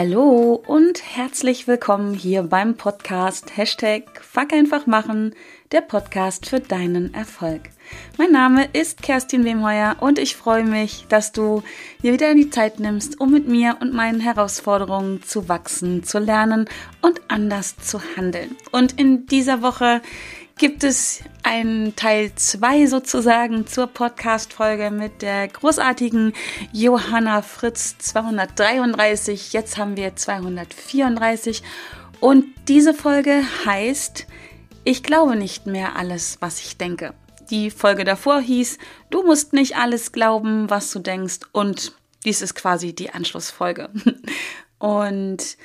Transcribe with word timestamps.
Hallo 0.00 0.62
und 0.64 1.02
herzlich 1.16 1.66
willkommen 1.66 2.14
hier 2.14 2.44
beim 2.44 2.76
Podcast 2.76 3.56
Hashtag 3.56 4.04
Fuck 4.22 4.52
einfach 4.52 4.86
machen, 4.86 5.34
der 5.72 5.80
Podcast 5.80 6.46
für 6.46 6.60
deinen 6.60 7.14
Erfolg. 7.14 7.62
Mein 8.16 8.30
Name 8.30 8.68
ist 8.72 9.02
Kerstin 9.02 9.44
Wemheuer 9.44 9.96
und 9.98 10.20
ich 10.20 10.36
freue 10.36 10.62
mich, 10.62 11.06
dass 11.08 11.32
du 11.32 11.64
dir 12.00 12.12
wieder 12.12 12.32
die 12.36 12.48
Zeit 12.48 12.78
nimmst, 12.78 13.20
um 13.20 13.32
mit 13.32 13.48
mir 13.48 13.78
und 13.80 13.92
meinen 13.92 14.20
Herausforderungen 14.20 15.24
zu 15.24 15.48
wachsen, 15.48 16.04
zu 16.04 16.20
lernen 16.20 16.66
und 17.02 17.20
anders 17.26 17.76
zu 17.76 18.00
handeln. 18.16 18.54
Und 18.70 19.00
in 19.00 19.26
dieser 19.26 19.62
Woche 19.62 20.00
gibt 20.58 20.82
es 20.82 21.22
einen 21.44 21.94
Teil 21.94 22.32
2 22.34 22.86
sozusagen 22.86 23.68
zur 23.68 23.86
Podcast-Folge 23.86 24.90
mit 24.90 25.22
der 25.22 25.46
großartigen 25.46 26.32
Johanna 26.72 27.42
Fritz 27.42 27.96
233. 27.98 29.52
Jetzt 29.52 29.78
haben 29.78 29.96
wir 29.96 30.16
234. 30.16 31.62
Und 32.18 32.46
diese 32.66 32.92
Folge 32.92 33.42
heißt, 33.66 34.26
ich 34.82 35.04
glaube 35.04 35.36
nicht 35.36 35.66
mehr 35.66 35.94
alles, 35.94 36.38
was 36.40 36.58
ich 36.58 36.76
denke. 36.76 37.14
Die 37.50 37.70
Folge 37.70 38.02
davor 38.02 38.40
hieß, 38.40 38.78
du 39.10 39.22
musst 39.22 39.52
nicht 39.52 39.76
alles 39.76 40.10
glauben, 40.10 40.68
was 40.68 40.90
du 40.90 40.98
denkst. 40.98 41.38
Und 41.52 41.92
dies 42.24 42.42
ist 42.42 42.56
quasi 42.56 42.92
die 42.92 43.10
Anschlussfolge. 43.10 43.90
Und 44.78 45.56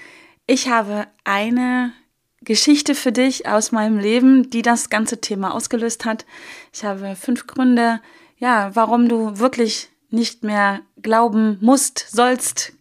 ich 0.45 0.69
habe 0.69 1.07
eine 1.23 1.93
Geschichte 2.43 2.95
für 2.95 3.11
dich 3.11 3.47
aus 3.47 3.71
meinem 3.71 3.97
Leben, 3.97 4.49
die 4.49 4.61
das 4.61 4.89
ganze 4.89 5.21
Thema 5.21 5.53
ausgelöst 5.53 6.05
hat. 6.05 6.25
Ich 6.73 6.83
habe 6.83 7.15
fünf 7.15 7.47
Gründe, 7.47 8.01
ja, 8.37 8.71
warum 8.73 9.07
du 9.07 9.39
wirklich 9.39 9.89
nicht 10.09 10.43
mehr 10.43 10.81
glauben 11.01 11.57
musst, 11.61 12.07
sollst, 12.11 12.73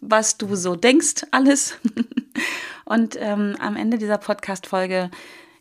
was 0.00 0.38
du 0.38 0.56
so 0.56 0.76
denkst, 0.76 1.26
alles. 1.30 1.74
Und 2.84 3.16
ähm, 3.20 3.56
am 3.60 3.76
Ende 3.76 3.98
dieser 3.98 4.18
Podcast-Folge 4.18 5.10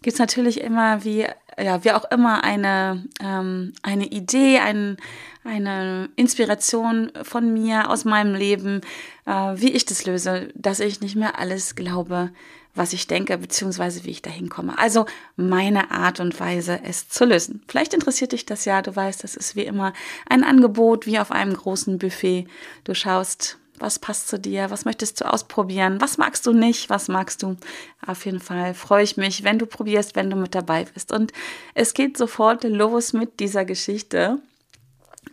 gibt 0.01 0.13
es 0.13 0.19
natürlich 0.19 0.61
immer, 0.61 1.03
wie, 1.03 1.27
ja, 1.61 1.83
wie 1.83 1.91
auch 1.91 2.09
immer, 2.09 2.43
eine, 2.43 3.05
ähm, 3.21 3.73
eine 3.83 4.07
Idee, 4.07 4.59
ein, 4.59 4.97
eine 5.43 6.09
Inspiration 6.15 7.11
von 7.23 7.53
mir 7.53 7.89
aus 7.89 8.05
meinem 8.05 8.33
Leben, 8.33 8.81
äh, 9.25 9.31
wie 9.31 9.71
ich 9.71 9.85
das 9.85 10.05
löse, 10.05 10.49
dass 10.55 10.79
ich 10.79 11.01
nicht 11.01 11.15
mehr 11.15 11.37
alles 11.37 11.75
glaube, 11.75 12.31
was 12.79 12.93
ich 12.93 13.07
denke, 13.07 13.37
beziehungsweise 13.37 14.05
wie 14.05 14.11
ich 14.11 14.21
dahin 14.21 14.49
komme. 14.49 14.79
Also 14.79 15.05
meine 15.35 15.91
Art 15.91 16.19
und 16.21 16.39
Weise, 16.39 16.79
es 16.83 17.09
zu 17.09 17.25
lösen. 17.25 17.61
Vielleicht 17.67 17.93
interessiert 17.93 18.31
dich 18.31 18.45
das 18.45 18.63
ja. 18.65 18.81
Du 18.81 18.95
weißt, 18.95 19.23
das 19.23 19.35
ist 19.35 19.55
wie 19.57 19.65
immer 19.65 19.93
ein 20.29 20.45
Angebot, 20.45 21.05
wie 21.05 21.19
auf 21.19 21.31
einem 21.31 21.53
großen 21.53 21.99
Buffet. 21.99 22.47
Du 22.85 22.95
schaust, 22.95 23.57
was 23.77 23.99
passt 23.99 24.29
zu 24.29 24.39
dir, 24.39 24.71
was 24.71 24.85
möchtest 24.85 25.19
du 25.19 25.25
ausprobieren, 25.25 25.99
was 25.99 26.17
magst 26.17 26.45
du 26.45 26.53
nicht, 26.53 26.89
was 26.89 27.09
magst 27.09 27.43
du. 27.43 27.57
Auf 28.05 28.25
jeden 28.25 28.39
Fall 28.39 28.73
freue 28.73 29.03
ich 29.03 29.17
mich, 29.17 29.43
wenn 29.43 29.59
du 29.59 29.65
probierst, 29.65 30.15
wenn 30.15 30.29
du 30.29 30.37
mit 30.37 30.55
dabei 30.55 30.85
bist. 30.85 31.11
Und 31.11 31.33
es 31.75 31.93
geht 31.93 32.17
sofort 32.17 32.63
los 32.63 33.11
mit 33.11 33.41
dieser 33.41 33.65
Geschichte 33.65 34.39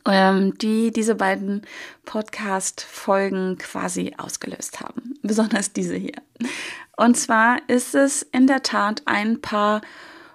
ähm, 0.07 0.57
die 0.59 0.93
diese 0.93 1.15
beiden 1.15 1.63
Podcast-Folgen 2.05 3.59
quasi 3.59 4.15
ausgelöst 4.17 4.81
haben. 4.81 5.19
Besonders 5.23 5.73
diese 5.73 5.97
hier. 5.97 6.17
Und 6.97 7.17
zwar 7.17 7.59
ist 7.69 7.95
es 7.95 8.23
in 8.23 8.47
der 8.47 8.63
Tat 8.63 9.03
ein 9.05 9.41
paar 9.41 9.83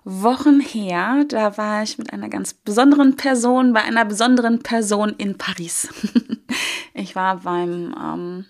Wochen 0.04 0.60
her. 0.60 1.26
Da 1.28 1.58
war 1.58 1.84
ich 1.84 1.98
mit 1.98 2.14
einer 2.14 2.30
ganz 2.30 2.54
besonderen 2.54 3.16
Person, 3.16 3.74
bei 3.74 3.82
einer 3.82 4.06
besonderen 4.06 4.60
Person 4.60 5.16
in 5.18 5.38
Paris. 5.38 5.90
ich 6.94 7.16
war 7.16 7.38
beim 7.38 7.96
ähm, 8.00 8.46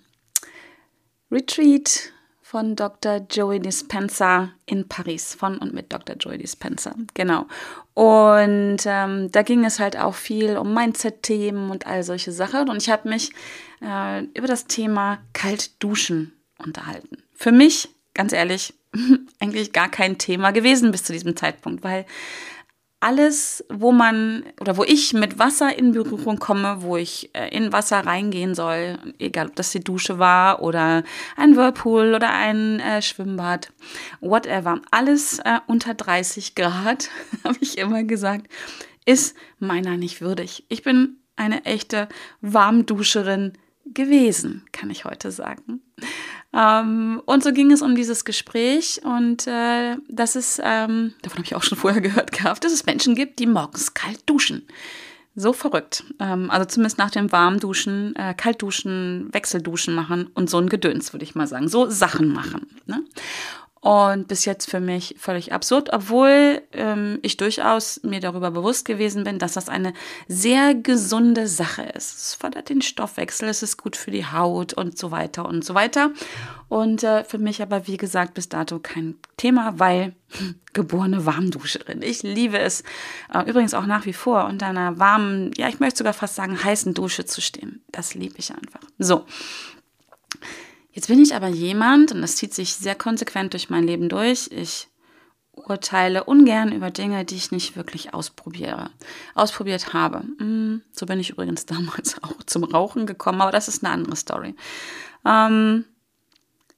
Retreat 1.32 2.12
von 2.42 2.76
Dr. 2.76 3.26
Joey 3.30 3.62
Dispenza 3.62 4.50
in 4.66 4.90
Paris, 4.90 5.36
von 5.36 5.58
und 5.58 5.74
mit 5.74 5.94
Dr. 5.94 6.18
Joey 6.18 6.38
Dispenza, 6.38 6.94
genau. 7.14 7.46
Und 7.94 8.80
ähm, 8.86 9.32
da 9.32 9.42
ging 9.42 9.64
es 9.64 9.80
halt 9.80 9.98
auch 9.98 10.16
viel 10.16 10.58
um 10.58 10.74
Mindset-Themen 10.74 11.72
und 11.72 11.88
all 11.88 12.04
solche 12.04 12.34
Sachen. 12.34 12.70
Und 12.70 12.82
ich 12.82 12.90
habe 12.90 13.08
mich 13.08 13.32
äh, 13.82 14.24
über 14.34 14.48
das 14.48 14.68
Thema 14.68 15.20
kalt 15.32 15.82
duschen 15.82 16.34
unterhalten. 16.58 17.24
Für 17.34 17.54
mich, 17.54 17.90
ganz 18.14 18.34
ehrlich, 18.34 18.74
eigentlich 19.40 19.74
gar 19.74 19.90
kein 19.90 20.18
Thema 20.18 20.52
gewesen 20.52 20.92
bis 20.92 21.04
zu 21.04 21.14
diesem 21.14 21.36
Zeitpunkt, 21.36 21.84
weil 21.84 22.06
alles, 23.02 23.66
wo 23.68 23.92
man 23.92 24.46
oder 24.60 24.78
wo 24.78 24.84
ich 24.84 25.14
mit 25.14 25.40
Wasser 25.40 25.76
in 25.78 25.92
Berührung 25.92 26.38
komme, 26.38 26.84
wo 26.84 26.98
ich 26.98 27.32
äh, 27.34 27.50
in 27.50 27.74
Wasser 27.74 28.06
reingehen 28.06 28.54
soll, 28.54 29.00
egal 29.18 29.48
ob 29.48 29.56
das 29.56 29.72
die 29.72 29.84
Dusche 29.84 30.20
war 30.20 30.62
oder 30.62 31.04
ein 31.36 31.56
Whirlpool 31.56 32.14
oder 32.14 32.32
ein 32.32 32.80
äh, 32.80 33.02
Schwimmbad, 33.02 33.74
whatever, 34.22 34.80
alles 34.92 35.40
äh, 35.40 35.60
unter 35.66 35.96
30 35.96 36.54
Grad, 36.54 37.10
habe 37.44 37.58
ich 37.60 37.80
immer 37.80 38.04
gesagt, 38.04 38.48
ist 39.06 39.36
meiner 39.58 39.98
nicht 39.98 40.22
würdig. 40.22 40.66
Ich 40.70 40.84
bin 40.84 41.18
eine 41.36 41.66
echte 41.66 42.08
Warmduscherin 42.42 43.54
gewesen, 43.86 44.64
kann 44.72 44.92
ich 44.92 45.06
heute 45.06 45.32
sagen. 45.32 45.82
Ähm, 46.54 47.22
und 47.26 47.44
so 47.44 47.54
ging 47.54 47.72
es 47.72 47.82
um 47.82 47.96
dieses 47.96 48.26
Gespräch 48.26 49.02
und 49.04 49.48
äh, 49.48 49.96
dass 50.10 50.36
es, 50.36 50.60
ähm, 50.64 51.14
davon 51.22 51.38
habe 51.38 51.46
ich 51.46 51.56
auch 51.56 51.64
schon 51.64 51.78
vorher 51.78 52.02
gehört 52.02 52.32
gehabt, 52.32 52.64
dass 52.64 52.74
es 52.74 52.86
Menschen 52.86 53.16
gibt, 53.16 53.40
die 53.40 53.48
morgens 53.48 53.94
kalt 53.94 54.22
duschen. 54.26 54.68
So 55.34 55.54
verrückt. 55.54 56.04
Ähm, 56.20 56.52
also 56.52 56.66
zumindest 56.66 56.98
nach 56.98 57.12
dem 57.12 57.32
Warmduschen, 57.32 58.16
äh, 58.18 58.34
Kaltduschen, 58.34 59.30
Wechselduschen 59.32 59.96
machen 59.96 60.30
und 60.34 60.50
so 60.50 60.58
ein 60.58 60.68
Gedöns, 60.68 61.14
würde 61.14 61.24
ich 61.24 61.36
mal 61.36 61.48
sagen. 61.48 61.70
So 61.70 61.90
Sachen 61.90 62.34
machen. 62.34 62.68
Ne? 62.86 63.02
Und 63.82 64.28
bis 64.28 64.46
jetzt 64.46 64.70
für 64.70 64.80
mich 64.80 65.16
völlig 65.18 65.54
absurd, 65.54 65.92
obwohl 65.92 66.62
ähm, 66.72 67.18
ich 67.24 67.38
durchaus 67.38 68.00
mir 68.04 68.20
darüber 68.20 68.52
bewusst 68.52 68.86
gewesen 68.86 69.24
bin, 69.24 69.40
dass 69.40 69.54
das 69.54 69.70
eine 69.70 69.94
sehr 70.28 70.76
gesunde 70.76 71.48
Sache 71.48 71.82
ist. 71.82 72.16
Es 72.16 72.34
fördert 72.36 72.70
den 72.70 72.84
Stoffwechsel, 72.84 73.50
es 73.50 73.64
ist 73.64 73.78
gut 73.78 73.96
für 73.96 74.12
die 74.12 74.28
Haut 74.28 74.74
und 74.74 75.00
so 75.00 75.10
weiter 75.10 75.46
und 75.46 75.66
so 75.66 75.74
weiter. 75.74 76.12
Und 76.70 77.04
äh, 77.04 77.24
für 77.24 77.40
mich 77.40 77.64
aber, 77.64 77.88
wie 77.88 77.98
gesagt, 77.98 78.36
bis 78.36 78.50
dato 78.50 78.78
kein 78.78 79.16
Thema, 79.36 79.80
weil 79.80 80.14
geborene 80.74 81.26
Warmduscherin. 81.26 82.04
Ich 82.04 82.22
liebe 82.22 82.60
es 82.60 82.84
äh, 83.34 83.50
übrigens 83.50 83.74
auch 83.74 83.88
nach 83.88 84.06
wie 84.06 84.14
vor 84.14 84.46
unter 84.46 84.68
einer 84.68 85.00
warmen, 85.00 85.54
ja, 85.58 85.68
ich 85.70 85.80
möchte 85.80 85.98
sogar 85.98 86.14
fast 86.14 86.36
sagen, 86.36 86.64
heißen 86.64 86.94
Dusche 86.94 87.26
zu 87.26 87.42
stehen. 87.42 87.82
Das 87.92 88.14
liebe 88.14 88.36
ich 88.38 88.52
einfach. 88.52 88.82
So. 89.00 89.26
Jetzt 90.92 91.08
bin 91.08 91.22
ich 91.22 91.34
aber 91.34 91.48
jemand, 91.48 92.12
und 92.12 92.22
das 92.22 92.36
zieht 92.36 92.54
sich 92.54 92.74
sehr 92.74 92.96
konsequent 92.96 93.54
durch 93.54 93.70
mein 93.70 93.86
Leben 93.86 94.10
durch, 94.10 94.50
ich 94.52 94.88
urteile 95.54 96.24
ungern 96.24 96.72
über 96.72 96.92
Dinge, 96.92 97.26
die 97.26 97.36
ich 97.36 97.52
nicht 97.52 97.76
wirklich 97.76 98.14
ausprobiere, 98.14 98.90
ausprobiert 99.36 99.94
habe. 99.94 100.24
Hm, 100.40 100.82
so 100.92 101.06
bin 101.06 101.20
ich 101.20 101.30
übrigens 101.30 101.66
damals 101.68 102.22
auch 102.24 102.44
zum 102.46 102.64
Rauchen 102.64 103.06
gekommen, 103.06 103.42
aber 103.42 103.52
das 103.52 103.68
ist 103.68 103.84
eine 103.84 103.94
andere 103.94 104.16
Story. 104.16 104.56
Ähm, 105.26 105.86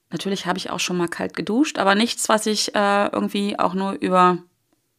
natürlich 0.09 0.45
habe 0.45 0.57
ich 0.57 0.69
auch 0.69 0.79
schon 0.79 0.97
mal 0.97 1.07
kalt 1.07 1.35
geduscht, 1.35 1.77
aber 1.77 1.95
nichts, 1.95 2.29
was 2.29 2.45
ich 2.45 2.75
äh, 2.75 3.07
irgendwie 3.07 3.57
auch 3.57 3.73
nur 3.73 3.93
über 3.93 4.39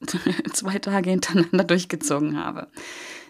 zwei 0.52 0.78
Tage 0.78 1.10
hintereinander 1.10 1.64
durchgezogen 1.64 2.38
habe. 2.38 2.68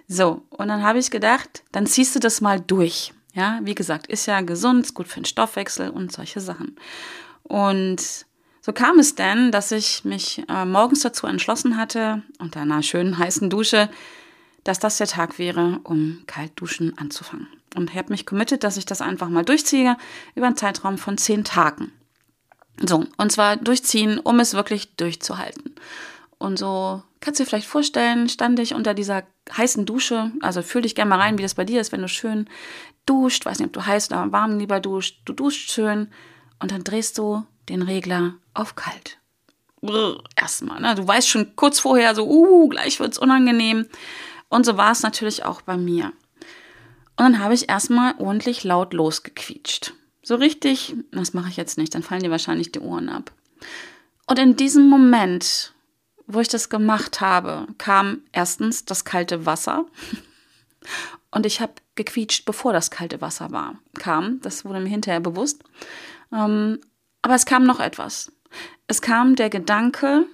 So, 0.06 0.43
und 0.51 0.69
dann 0.69 0.83
habe 0.83 0.99
ich 0.99 1.11
gedacht, 1.11 1.62
dann 1.72 1.87
ziehst 1.87 2.15
du 2.15 2.21
das 2.21 2.41
mal 2.41 2.61
durch. 2.61 3.15
Ja, 3.34 3.61
wie 3.62 3.75
gesagt, 3.75 4.06
ist 4.06 4.27
ja 4.27 4.41
gesund, 4.41 4.87
ist 4.87 4.95
gut 4.95 5.09
für 5.09 5.21
den 5.21 5.25
Stoffwechsel 5.25 5.91
und 5.91 6.12
solche 6.12 6.41
Sachen. 6.41 6.77
Und 7.43 8.27
so 8.62 8.72
kam 8.72 8.99
es 8.99 9.15
denn, 9.15 9.50
dass 9.50 9.72
ich 9.72 10.05
mich 10.05 10.43
äh, 10.49 10.65
morgens 10.65 11.03
dazu 11.03 11.27
entschlossen 11.27 11.77
hatte, 11.77 12.22
unter 12.39 12.61
einer 12.61 12.83
schönen 12.83 13.19
heißen 13.19 13.51
Dusche, 13.51 13.91
dass 14.63 14.78
das 14.78 14.97
der 14.97 15.07
Tag 15.07 15.39
wäre, 15.39 15.81
um 15.84 16.22
Kaltduschen 16.27 16.97
anzufangen. 16.97 17.48
Und 17.75 17.91
ich 17.91 17.97
habe 17.97 18.13
mich 18.13 18.25
committed, 18.25 18.65
dass 18.65 18.77
ich 18.77 18.86
das 18.86 19.03
einfach 19.03 19.28
mal 19.28 19.45
durchziehe 19.45 19.97
über 20.34 20.47
einen 20.47 20.57
Zeitraum 20.57 20.97
von 20.97 21.19
zehn 21.19 21.45
Tagen. 21.45 21.92
So, 22.81 23.07
und 23.16 23.33
zwar 23.33 23.57
durchziehen, 23.57 24.19
um 24.19 24.41
es 24.41 24.54
wirklich 24.54 24.97
durchzuhalten. 24.97 25.75
Und 26.39 26.59
so 26.59 27.03
kannst 27.21 27.41
du 27.41 27.45
dir 27.45 27.48
vielleicht 27.48 27.66
vorstellen, 27.66 28.28
stand 28.28 28.59
ich 28.59 28.75
unter 28.75 28.95
dieser 28.95 29.25
heißen 29.57 29.86
Dusche. 29.86 30.33
Also 30.41 30.63
fühl 30.63 30.83
dich 30.83 30.95
gerne 30.95 31.10
mal 31.10 31.21
rein, 31.21 31.39
wie 31.39 31.42
das 31.42 31.54
bei 31.54 31.65
dir 31.65 31.81
ist, 31.81 31.92
wenn 31.92 32.03
du 32.03 32.09
schön 32.09 32.48
duscht. 33.07 33.45
Weiß 33.45 33.59
nicht, 33.59 33.69
ob 33.69 33.72
du 33.72 33.86
heiß 33.86 34.10
oder 34.10 34.33
warm 34.33 34.59
lieber 34.59 34.81
duscht. 34.81 35.21
Du 35.25 35.33
duscht 35.33 35.71
schön 35.71 36.09
und 36.60 36.71
dann 36.71 36.84
drehst 36.84 37.19
du 37.19 37.45
den 37.69 37.83
Regler 37.83 38.34
auf 38.53 38.75
kalt. 38.75 39.19
Erstmal, 40.36 40.81
ne? 40.81 40.95
Du 40.95 41.07
weißt 41.07 41.28
schon 41.28 41.57
kurz 41.57 41.78
vorher 41.78 42.15
so, 42.15 42.27
uh, 42.27 42.69
gleich 42.69 43.01
wird's 43.01 43.19
unangenehm. 43.19 43.86
Und 44.48 44.65
so 44.65 44.77
war 44.77 44.92
es 44.92 45.03
natürlich 45.03 45.45
auch 45.45 45.63
bei 45.63 45.77
mir. 45.77 46.13
Und 47.16 47.25
dann 47.25 47.39
habe 47.39 47.54
ich 47.54 47.69
erstmal 47.69 48.15
ordentlich 48.19 48.65
laut 48.65 48.92
losgequietscht. 48.92 49.92
So 50.22 50.36
richtig, 50.36 50.97
das 51.13 51.34
mache 51.34 51.51
ich 51.51 51.57
jetzt 51.57 51.77
nicht, 51.77 51.95
dann 51.95 52.03
fallen 52.03 52.22
dir 52.22 52.31
wahrscheinlich 52.31 52.72
die 52.72 52.81
Ohren 52.81 53.09
ab. 53.09 53.31
Und 54.27 54.39
in 54.39 54.57
diesem 54.57 54.89
Moment 54.89 55.73
wo 56.26 56.41
ich 56.41 56.48
das 56.48 56.68
gemacht 56.68 57.21
habe, 57.21 57.66
kam 57.78 58.22
erstens 58.32 58.84
das 58.84 59.04
kalte 59.04 59.47
Wasser 59.47 59.86
und 61.30 61.47
ich 61.47 61.60
habe 61.60 61.72
gequietscht, 61.94 62.44
bevor 62.44 62.72
das 62.72 62.91
kalte 62.91 63.21
Wasser 63.21 63.50
war, 63.50 63.78
kam. 63.98 64.41
Das 64.41 64.65
wurde 64.65 64.80
mir 64.80 64.88
hinterher 64.88 65.21
bewusst. 65.21 65.62
Ähm, 66.32 66.80
aber 67.22 67.34
es 67.34 67.47
kam 67.47 67.65
noch 67.65 67.80
etwas. 67.80 68.32
Es 68.86 69.03
kam 69.03 69.34
der 69.34 69.50
Gedanke, 69.50 70.26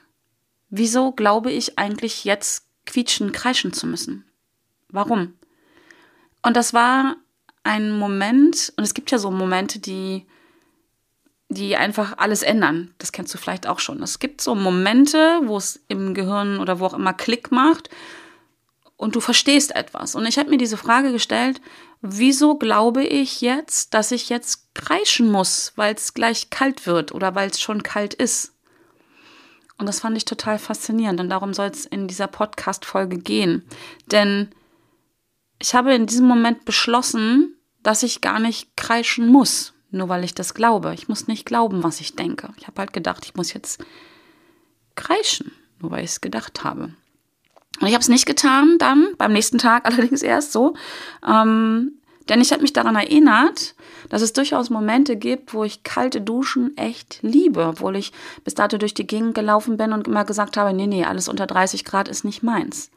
wieso 0.69 1.12
glaube 1.12 1.52
ich 1.52 1.78
eigentlich 1.78 2.25
jetzt 2.25 2.66
quietschen, 2.87 3.32
kreischen 3.32 3.72
zu 3.72 3.87
müssen? 3.87 4.25
Warum? 4.88 5.34
Und 6.42 6.56
das 6.56 6.75
war 6.75 7.16
ein 7.62 7.98
Moment, 7.98 8.72
und 8.76 8.84
es 8.84 8.94
gibt 8.94 9.10
ja 9.10 9.19
so 9.19 9.31
Momente, 9.31 9.78
die, 9.78 10.26
die 11.50 11.76
einfach 11.76 12.17
alles 12.17 12.43
ändern. 12.43 12.94
Das 12.99 13.12
kennst 13.12 13.35
du 13.35 13.38
vielleicht 13.38 13.67
auch 13.67 13.81
schon. 13.81 14.02
Es 14.02 14.20
gibt 14.20 14.41
so 14.41 14.55
Momente, 14.55 15.41
wo 15.44 15.56
es 15.56 15.81
im 15.88 16.14
Gehirn 16.14 16.61
oder 16.61 16.79
wo 16.79 16.87
auch 16.87 16.94
immer 16.94 17.12
Klick 17.12 17.50
macht 17.50 17.91
und 18.97 19.17
du 19.17 19.20
verstehst 19.20 19.75
etwas. 19.75 20.14
Und 20.14 20.26
ich 20.26 20.38
habe 20.38 20.49
mir 20.49 20.58
diese 20.58 20.76
Frage 20.76 21.11
gestellt, 21.11 21.61
wieso 22.00 22.56
glaube 22.56 23.02
ich 23.02 23.41
jetzt, 23.41 23.94
dass 23.94 24.12
ich 24.12 24.29
jetzt 24.29 24.75
kreischen 24.75 25.31
muss, 25.31 25.73
weil 25.75 25.94
es 25.94 26.14
gleich 26.14 26.50
kalt 26.50 26.87
wird 26.87 27.12
oder 27.12 27.35
weil 27.35 27.50
es 27.50 27.61
schon 27.61 27.82
kalt 27.82 28.14
ist? 28.14 28.55
Und 29.76 29.87
das 29.87 30.00
fand 30.00 30.17
ich 30.17 30.26
total 30.26 30.58
faszinierend 30.58 31.19
und 31.19 31.31
darum 31.31 31.52
soll 31.52 31.69
es 31.69 31.85
in 31.85 32.06
dieser 32.06 32.29
Podcast-Folge 32.29 33.19
gehen. 33.19 33.67
Denn 34.06 34.50
ich 35.58 35.75
habe 35.75 35.94
in 35.94 36.06
diesem 36.06 36.26
Moment 36.26 36.64
beschlossen, 36.64 37.56
dass 37.82 38.05
ich 38.05 38.20
gar 38.20 38.38
nicht 38.38 38.76
kreischen 38.76 39.26
muss, 39.26 39.75
nur 39.90 40.08
weil 40.08 40.25
ich 40.25 40.34
das 40.34 40.54
glaube. 40.54 40.94
Ich 40.94 41.08
muss 41.08 41.26
nicht 41.26 41.46
glauben, 41.46 41.82
was 41.82 42.00
ich 42.00 42.16
denke. 42.16 42.50
Ich 42.58 42.66
habe 42.66 42.78
halt 42.81 42.92
gedacht, 42.92 43.25
ich 43.25 43.34
muss 43.34 43.52
jetzt 43.52 43.84
kreischen, 44.94 45.52
nur 45.81 45.90
weil 45.90 46.04
ich 46.04 46.10
es 46.10 46.20
gedacht 46.20 46.64
habe. 46.64 46.94
Und 47.81 47.87
ich 47.87 47.94
habe 47.94 48.02
es 48.02 48.08
nicht 48.08 48.26
getan, 48.26 48.76
dann 48.78 49.08
beim 49.16 49.32
nächsten 49.32 49.58
Tag 49.58 49.84
allerdings 49.87 50.22
erst 50.22 50.52
so. 50.52 50.75
Ähm, 51.26 51.92
denn 52.28 52.40
ich 52.40 52.52
habe 52.52 52.62
mich 52.62 52.72
daran 52.72 52.94
erinnert, 52.94 53.75
dass 54.08 54.22
es 54.22 54.32
durchaus 54.32 54.70
Momente 54.70 55.16
gibt, 55.16 55.52
wo 55.52 55.64
ich 55.64 55.82
kalte 55.82 56.20
Duschen 56.20 56.76
echt 56.76 57.19
liebe, 57.22 57.66
obwohl 57.66 57.96
ich 57.96 58.12
bis 58.44 58.54
dato 58.54 58.78
durch 58.78 58.94
die 58.94 59.06
Gegend 59.06 59.34
gelaufen 59.34 59.76
bin 59.76 59.92
und 59.92 60.06
immer 60.06 60.25
gesagt 60.25 60.56
habe, 60.56 60.72
nee, 60.72 60.87
nee, 60.87 61.04
alles 61.04 61.28
unter 61.28 61.46
30 61.46 61.84
Grad 61.84 62.08
ist 62.08 62.25
nicht 62.25 62.42
meins. 62.42 62.90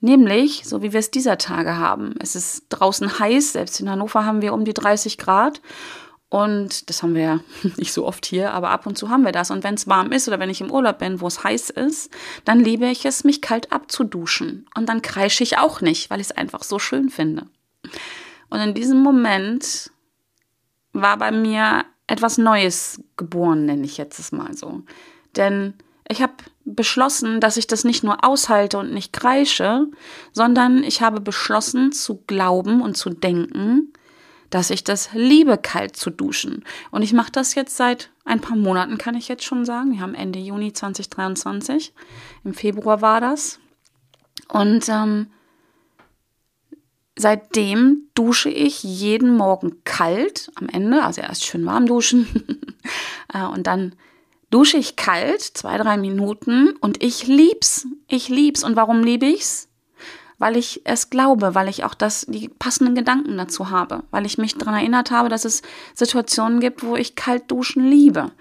Nämlich, 0.00 0.64
so 0.66 0.82
wie 0.82 0.92
wir 0.92 1.00
es 1.00 1.10
dieser 1.10 1.38
Tage 1.38 1.78
haben. 1.78 2.14
Es 2.18 2.36
ist 2.36 2.66
draußen 2.68 3.18
heiß, 3.18 3.52
selbst 3.52 3.80
in 3.80 3.88
Hannover 3.88 4.26
haben 4.26 4.42
wir 4.42 4.52
um 4.52 4.66
die 4.66 4.74
30 4.74 5.16
Grad. 5.16 5.62
Und 6.34 6.90
das 6.90 7.04
haben 7.04 7.14
wir 7.14 7.22
ja 7.22 7.40
nicht 7.76 7.92
so 7.92 8.04
oft 8.04 8.26
hier, 8.26 8.54
aber 8.54 8.70
ab 8.70 8.88
und 8.88 8.98
zu 8.98 9.08
haben 9.08 9.24
wir 9.24 9.30
das. 9.30 9.52
Und 9.52 9.62
wenn 9.62 9.74
es 9.74 9.86
warm 9.86 10.10
ist 10.10 10.26
oder 10.26 10.40
wenn 10.40 10.50
ich 10.50 10.60
im 10.60 10.72
Urlaub 10.72 10.98
bin, 10.98 11.20
wo 11.20 11.28
es 11.28 11.44
heiß 11.44 11.70
ist, 11.70 12.10
dann 12.44 12.58
liebe 12.58 12.86
ich 12.86 13.04
es, 13.04 13.22
mich 13.22 13.40
kalt 13.40 13.70
abzuduschen. 13.70 14.66
Und 14.74 14.88
dann 14.88 15.00
kreische 15.00 15.44
ich 15.44 15.58
auch 15.58 15.80
nicht, 15.80 16.10
weil 16.10 16.18
ich 16.18 16.30
es 16.30 16.36
einfach 16.36 16.64
so 16.64 16.80
schön 16.80 17.08
finde. 17.08 17.46
Und 18.50 18.58
in 18.58 18.74
diesem 18.74 19.00
Moment 19.00 19.92
war 20.92 21.18
bei 21.18 21.30
mir 21.30 21.84
etwas 22.08 22.36
Neues 22.36 23.00
geboren, 23.16 23.66
nenne 23.66 23.84
ich 23.84 23.96
jetzt 23.96 24.18
es 24.18 24.32
mal 24.32 24.56
so. 24.56 24.82
Denn 25.36 25.74
ich 26.08 26.20
habe 26.20 26.34
beschlossen, 26.64 27.38
dass 27.38 27.56
ich 27.56 27.68
das 27.68 27.84
nicht 27.84 28.02
nur 28.02 28.24
aushalte 28.24 28.78
und 28.78 28.92
nicht 28.92 29.12
kreische, 29.12 29.86
sondern 30.32 30.82
ich 30.82 31.00
habe 31.00 31.20
beschlossen 31.20 31.92
zu 31.92 32.24
glauben 32.26 32.82
und 32.82 32.96
zu 32.96 33.10
denken, 33.10 33.92
dass 34.54 34.70
ich 34.70 34.84
das 34.84 35.10
liebe, 35.14 35.58
kalt 35.58 35.96
zu 35.96 36.10
duschen. 36.10 36.62
Und 36.92 37.02
ich 37.02 37.12
mache 37.12 37.32
das 37.32 37.56
jetzt 37.56 37.76
seit 37.76 38.10
ein 38.24 38.40
paar 38.40 38.56
Monaten, 38.56 38.98
kann 38.98 39.16
ich 39.16 39.26
jetzt 39.26 39.42
schon 39.42 39.64
sagen. 39.64 39.90
Wir 39.90 40.00
haben 40.00 40.14
Ende 40.14 40.38
Juni 40.38 40.72
2023. 40.72 41.92
Im 42.44 42.54
Februar 42.54 43.02
war 43.02 43.20
das. 43.20 43.58
Und 44.48 44.88
ähm, 44.88 45.26
seitdem 47.16 48.08
dusche 48.14 48.48
ich 48.48 48.84
jeden 48.84 49.36
Morgen 49.36 49.82
kalt 49.82 50.52
am 50.54 50.68
Ende, 50.68 51.02
also 51.02 51.20
erst 51.20 51.44
schön 51.44 51.66
warm 51.66 51.86
duschen 51.86 52.28
äh, 53.34 53.44
und 53.44 53.66
dann 53.66 53.96
dusche 54.50 54.76
ich 54.76 54.94
kalt, 54.94 55.42
zwei, 55.42 55.78
drei 55.78 55.96
Minuten 55.96 56.76
und 56.80 57.02
ich 57.02 57.26
lieb's. 57.26 57.88
Ich 58.06 58.28
lieb's. 58.28 58.62
Und 58.62 58.76
warum 58.76 59.02
liebe 59.02 59.26
ich's? 59.26 59.68
Weil 60.38 60.56
ich 60.56 60.82
es 60.84 61.10
glaube, 61.10 61.54
weil 61.54 61.68
ich 61.68 61.84
auch 61.84 61.94
das, 61.94 62.26
die 62.28 62.48
passenden 62.48 62.94
Gedanken 62.94 63.36
dazu 63.36 63.70
habe, 63.70 64.02
weil 64.10 64.26
ich 64.26 64.38
mich 64.38 64.56
daran 64.56 64.74
erinnert 64.74 65.10
habe, 65.10 65.28
dass 65.28 65.44
es 65.44 65.62
Situationen 65.94 66.60
gibt, 66.60 66.82
wo 66.82 66.96
ich 66.96 67.14
kalt 67.14 67.50
duschen 67.50 67.84
liebe 67.84 68.32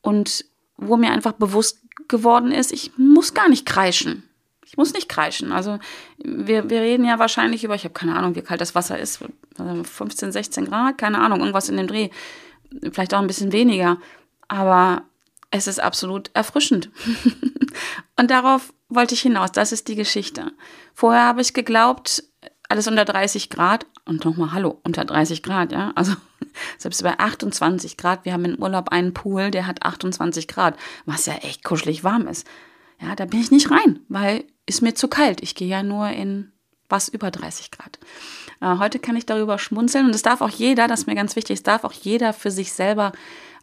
und 0.00 0.44
wo 0.76 0.96
mir 0.96 1.10
einfach 1.10 1.32
bewusst 1.32 1.78
geworden 2.08 2.52
ist, 2.52 2.72
ich 2.72 2.92
muss 2.96 3.34
gar 3.34 3.48
nicht 3.48 3.66
kreischen. 3.66 4.24
Ich 4.64 4.76
muss 4.76 4.92
nicht 4.92 5.08
kreischen. 5.08 5.50
Also 5.50 5.80
wir, 6.18 6.70
wir 6.70 6.80
reden 6.80 7.04
ja 7.04 7.18
wahrscheinlich 7.18 7.64
über, 7.64 7.74
ich 7.74 7.84
habe 7.84 7.94
keine 7.94 8.16
Ahnung, 8.16 8.36
wie 8.36 8.42
kalt 8.42 8.60
das 8.60 8.74
Wasser 8.74 8.98
ist, 8.98 9.18
15, 9.56 10.32
16 10.32 10.66
Grad, 10.66 10.96
keine 10.96 11.18
Ahnung, 11.18 11.40
irgendwas 11.40 11.68
in 11.68 11.76
dem 11.76 11.88
Dreh. 11.88 12.10
Vielleicht 12.92 13.12
auch 13.12 13.18
ein 13.18 13.26
bisschen 13.26 13.52
weniger. 13.52 13.98
Aber 14.46 15.02
es 15.50 15.66
ist 15.66 15.80
absolut 15.80 16.30
erfrischend. 16.34 16.90
und 18.16 18.30
darauf 18.30 18.72
wollte 18.88 19.14
ich 19.14 19.22
hinaus. 19.22 19.52
Das 19.52 19.72
ist 19.72 19.88
die 19.88 19.96
Geschichte. 19.96 20.52
Vorher 21.00 21.24
habe 21.24 21.40
ich 21.40 21.54
geglaubt, 21.54 22.22
alles 22.68 22.86
unter 22.86 23.06
30 23.06 23.48
Grad. 23.48 23.86
Und 24.04 24.26
nochmal, 24.26 24.52
hallo, 24.52 24.82
unter 24.84 25.06
30 25.06 25.42
Grad, 25.42 25.72
ja. 25.72 25.92
Also 25.94 26.12
selbst 26.78 27.02
bei 27.02 27.18
28 27.18 27.96
Grad. 27.96 28.26
Wir 28.26 28.34
haben 28.34 28.44
im 28.44 28.62
Urlaub 28.62 28.90
einen 28.90 29.14
Pool, 29.14 29.50
der 29.50 29.66
hat 29.66 29.82
28 29.82 30.46
Grad, 30.46 30.76
was 31.06 31.24
ja 31.24 31.36
echt 31.36 31.64
kuschelig 31.64 32.04
warm 32.04 32.26
ist. 32.26 32.46
Ja, 33.00 33.16
da 33.16 33.24
bin 33.24 33.40
ich 33.40 33.50
nicht 33.50 33.70
rein, 33.70 34.00
weil 34.10 34.44
ist 34.66 34.82
mir 34.82 34.92
zu 34.92 35.08
kalt. 35.08 35.42
Ich 35.42 35.54
gehe 35.54 35.68
ja 35.68 35.82
nur 35.82 36.10
in 36.10 36.52
was 36.90 37.08
über 37.08 37.30
30 37.30 37.70
Grad. 37.70 37.98
Äh, 38.60 38.78
heute 38.78 38.98
kann 38.98 39.16
ich 39.16 39.26
darüber 39.26 39.58
schmunzeln 39.58 40.06
und 40.06 40.14
es 40.14 40.22
darf 40.22 40.40
auch 40.40 40.50
jeder, 40.50 40.86
das 40.88 41.00
ist 41.00 41.06
mir 41.06 41.14
ganz 41.14 41.36
wichtig, 41.36 41.54
es 41.54 41.62
darf 41.62 41.84
auch 41.84 41.92
jeder 41.92 42.32
für 42.32 42.50
sich 42.50 42.72
selber 42.72 43.12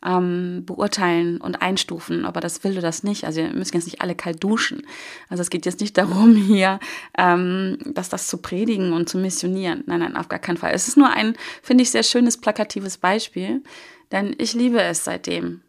ähm, 0.05 0.63
beurteilen 0.65 1.41
und 1.41 1.61
einstufen, 1.61 2.25
ob 2.25 2.35
er 2.35 2.41
das 2.41 2.63
will 2.63 2.73
oder 2.73 2.81
das 2.81 3.03
nicht. 3.03 3.25
Also 3.25 3.41
wir 3.41 3.49
müssen 3.53 3.75
jetzt 3.75 3.85
nicht 3.85 4.01
alle 4.01 4.15
kalt 4.15 4.43
duschen. 4.43 4.85
Also 5.29 5.41
es 5.41 5.49
geht 5.49 5.65
jetzt 5.65 5.81
nicht 5.81 5.97
darum, 5.97 6.35
hier 6.35 6.79
ähm, 7.17 7.77
dass 7.85 8.09
das 8.09 8.27
zu 8.27 8.37
predigen 8.37 8.93
und 8.93 9.09
zu 9.09 9.17
missionieren. 9.17 9.83
Nein, 9.87 9.99
nein, 9.99 10.15
auf 10.15 10.29
gar 10.29 10.39
keinen 10.39 10.57
Fall. 10.57 10.73
Es 10.73 10.87
ist 10.87 10.97
nur 10.97 11.09
ein, 11.09 11.35
finde 11.61 11.83
ich, 11.83 11.91
sehr 11.91 12.03
schönes, 12.03 12.37
plakatives 12.37 12.97
Beispiel, 12.97 13.63
denn 14.11 14.35
ich 14.37 14.53
liebe 14.53 14.81
es 14.81 15.03
seitdem 15.03 15.61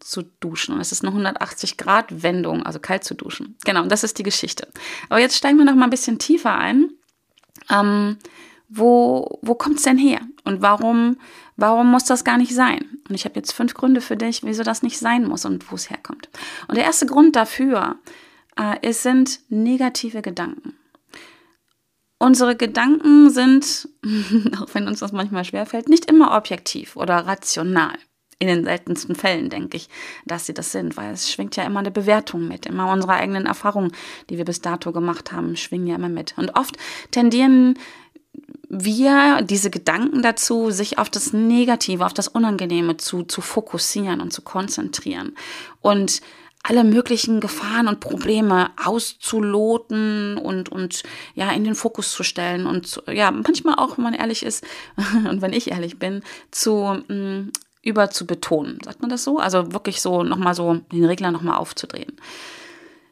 zu 0.00 0.22
duschen. 0.40 0.74
Und 0.74 0.80
es 0.80 0.92
ist 0.92 1.04
eine 1.04 1.16
180-Grad-Wendung, 1.16 2.64
also 2.64 2.78
kalt 2.78 3.04
zu 3.04 3.14
duschen. 3.14 3.56
Genau, 3.64 3.82
und 3.82 3.92
das 3.92 4.04
ist 4.04 4.18
die 4.18 4.24
Geschichte. 4.24 4.68
Aber 5.08 5.20
jetzt 5.20 5.36
steigen 5.36 5.58
wir 5.58 5.64
noch 5.64 5.76
mal 5.76 5.84
ein 5.84 5.90
bisschen 5.90 6.18
tiefer 6.18 6.56
ein. 6.56 6.90
Ähm, 7.70 8.18
wo, 8.74 9.38
wo 9.42 9.54
kommt 9.54 9.76
es 9.76 9.82
denn 9.82 9.98
her? 9.98 10.20
Und 10.44 10.62
warum, 10.62 11.18
warum 11.56 11.90
muss 11.90 12.04
das 12.04 12.24
gar 12.24 12.38
nicht 12.38 12.54
sein? 12.54 12.98
Und 13.08 13.14
ich 13.14 13.24
habe 13.24 13.36
jetzt 13.36 13.52
fünf 13.52 13.74
Gründe 13.74 14.00
für 14.00 14.16
dich, 14.16 14.42
wieso 14.44 14.62
das 14.62 14.82
nicht 14.82 14.98
sein 14.98 15.26
muss 15.26 15.44
und 15.44 15.70
wo 15.70 15.76
es 15.76 15.90
herkommt. 15.90 16.28
Und 16.68 16.76
der 16.76 16.84
erste 16.84 17.06
Grund 17.06 17.36
dafür 17.36 17.96
äh, 18.56 18.76
es 18.82 19.02
sind 19.02 19.40
negative 19.48 20.22
Gedanken. 20.22 20.74
Unsere 22.18 22.56
Gedanken 22.56 23.30
sind, 23.30 23.88
auch 24.60 24.74
wenn 24.74 24.86
uns 24.86 25.00
das 25.00 25.12
manchmal 25.12 25.44
schwerfällt, 25.44 25.88
nicht 25.88 26.06
immer 26.06 26.36
objektiv 26.36 26.96
oder 26.96 27.26
rational. 27.26 27.98
In 28.38 28.48
den 28.48 28.64
seltensten 28.64 29.14
Fällen 29.14 29.50
denke 29.50 29.76
ich, 29.76 29.88
dass 30.24 30.46
sie 30.46 30.54
das 30.54 30.72
sind, 30.72 30.96
weil 30.96 31.12
es 31.12 31.30
schwingt 31.30 31.54
ja 31.54 31.62
immer 31.62 31.78
eine 31.78 31.92
Bewertung 31.92 32.48
mit. 32.48 32.66
Immer 32.66 32.92
unsere 32.92 33.12
eigenen 33.12 33.46
Erfahrungen, 33.46 33.92
die 34.30 34.38
wir 34.38 34.44
bis 34.44 34.60
dato 34.60 34.90
gemacht 34.90 35.30
haben, 35.30 35.56
schwingen 35.56 35.86
ja 35.86 35.94
immer 35.94 36.08
mit. 36.08 36.34
Und 36.36 36.56
oft 36.56 36.76
tendieren 37.12 37.78
wir 38.74 39.42
diese 39.42 39.68
Gedanken 39.68 40.22
dazu, 40.22 40.70
sich 40.70 40.98
auf 40.98 41.10
das 41.10 41.34
Negative, 41.34 42.06
auf 42.06 42.14
das 42.14 42.26
Unangenehme 42.26 42.96
zu, 42.96 43.22
zu 43.22 43.42
fokussieren 43.42 44.22
und 44.22 44.32
zu 44.32 44.40
konzentrieren 44.40 45.36
und 45.82 46.22
alle 46.62 46.82
möglichen 46.82 47.40
Gefahren 47.40 47.86
und 47.86 48.00
Probleme 48.00 48.70
auszuloten 48.82 50.38
und, 50.38 50.70
und 50.70 51.02
ja, 51.34 51.50
in 51.50 51.64
den 51.64 51.74
Fokus 51.74 52.12
zu 52.12 52.22
stellen 52.22 52.66
und 52.66 53.02
ja, 53.12 53.30
manchmal 53.30 53.74
auch, 53.74 53.98
wenn 53.98 54.04
man 54.04 54.14
ehrlich 54.14 54.42
ist 54.42 54.64
und 55.28 55.42
wenn 55.42 55.52
ich 55.52 55.70
ehrlich 55.70 55.98
bin, 55.98 56.22
zu 56.50 57.02
mh, 57.08 57.14
mm, 57.14 57.52
über 57.82 58.10
zu 58.10 58.26
betonen. 58.26 58.78
Sagt 58.82 59.02
man 59.02 59.10
das 59.10 59.24
so? 59.24 59.38
Also 59.38 59.72
wirklich 59.72 60.00
so 60.00 60.22
nochmal 60.22 60.54
so 60.54 60.80
den 60.92 61.04
Regler 61.04 61.30
nochmal 61.30 61.58
aufzudrehen. 61.58 62.16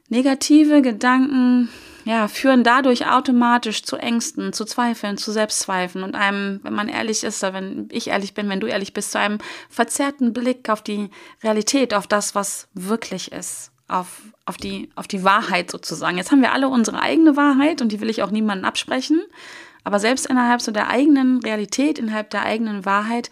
Negative 0.08 0.80
Gedanken 0.80 1.68
ja, 2.10 2.26
führen 2.26 2.64
dadurch 2.64 3.06
automatisch 3.06 3.84
zu 3.84 3.96
Ängsten, 3.96 4.52
zu 4.52 4.64
Zweifeln, 4.64 5.16
zu 5.16 5.30
Selbstzweifeln 5.30 6.02
und 6.02 6.16
einem, 6.16 6.58
wenn 6.64 6.74
man 6.74 6.88
ehrlich 6.88 7.22
ist, 7.22 7.40
wenn 7.40 7.88
ich 7.92 8.08
ehrlich 8.08 8.34
bin, 8.34 8.48
wenn 8.48 8.58
du 8.58 8.66
ehrlich 8.66 8.92
bist, 8.92 9.12
zu 9.12 9.20
einem 9.20 9.38
verzerrten 9.68 10.32
Blick 10.32 10.68
auf 10.68 10.82
die 10.82 11.08
Realität, 11.44 11.94
auf 11.94 12.08
das, 12.08 12.34
was 12.34 12.66
wirklich 12.74 13.30
ist, 13.30 13.70
auf, 13.86 14.22
auf, 14.44 14.56
die, 14.56 14.90
auf 14.96 15.06
die 15.06 15.22
Wahrheit 15.22 15.70
sozusagen. 15.70 16.16
Jetzt 16.16 16.32
haben 16.32 16.42
wir 16.42 16.50
alle 16.50 16.68
unsere 16.68 17.00
eigene 17.00 17.36
Wahrheit 17.36 17.80
und 17.80 17.92
die 17.92 18.00
will 18.00 18.10
ich 18.10 18.24
auch 18.24 18.32
niemandem 18.32 18.64
absprechen. 18.64 19.22
Aber 19.84 20.00
selbst 20.00 20.26
innerhalb 20.26 20.60
so 20.60 20.72
der 20.72 20.88
eigenen 20.88 21.38
Realität, 21.38 22.00
innerhalb 22.00 22.30
der 22.30 22.42
eigenen 22.42 22.84
Wahrheit, 22.84 23.30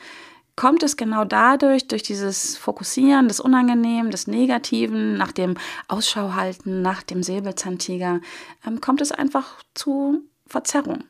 kommt 0.58 0.82
es 0.82 0.96
genau 0.96 1.24
dadurch, 1.24 1.86
durch 1.86 2.02
dieses 2.02 2.56
Fokussieren 2.56 3.28
des 3.28 3.38
Unangenehmen, 3.38 4.10
des 4.10 4.26
Negativen, 4.26 5.16
nach 5.16 5.30
dem 5.30 5.54
Ausschau 5.86 6.34
halten, 6.34 6.82
nach 6.82 7.04
dem 7.04 7.22
Säbelzahntiger, 7.22 8.20
ähm, 8.66 8.80
kommt 8.80 9.00
es 9.00 9.12
einfach 9.12 9.62
zu 9.74 10.20
Verzerrung. 10.48 11.04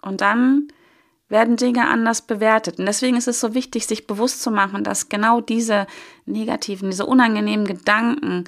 Und 0.00 0.22
dann 0.22 0.68
werden 1.28 1.56
Dinge 1.56 1.86
anders 1.86 2.22
bewertet. 2.22 2.78
Und 2.78 2.86
deswegen 2.86 3.18
ist 3.18 3.28
es 3.28 3.40
so 3.40 3.52
wichtig, 3.52 3.86
sich 3.86 4.06
bewusst 4.06 4.40
zu 4.40 4.50
machen, 4.50 4.84
dass 4.84 5.10
genau 5.10 5.42
diese 5.42 5.86
negativen, 6.24 6.88
diese 6.88 7.04
unangenehmen 7.04 7.66
Gedanken 7.66 8.44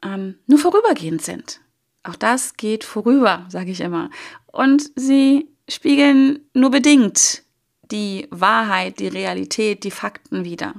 ähm, 0.00 0.36
nur 0.46 0.60
vorübergehend 0.60 1.22
sind. 1.22 1.60
Auch 2.04 2.14
das 2.14 2.56
geht 2.56 2.84
vorüber, 2.84 3.46
sage 3.48 3.72
ich 3.72 3.80
immer. 3.80 4.10
Und 4.46 4.92
sie 4.94 5.48
spiegeln 5.68 6.48
nur 6.54 6.70
bedingt 6.70 7.42
die 7.90 8.26
Wahrheit, 8.30 8.98
die 8.98 9.08
Realität, 9.08 9.84
die 9.84 9.90
Fakten 9.90 10.44
wider. 10.44 10.74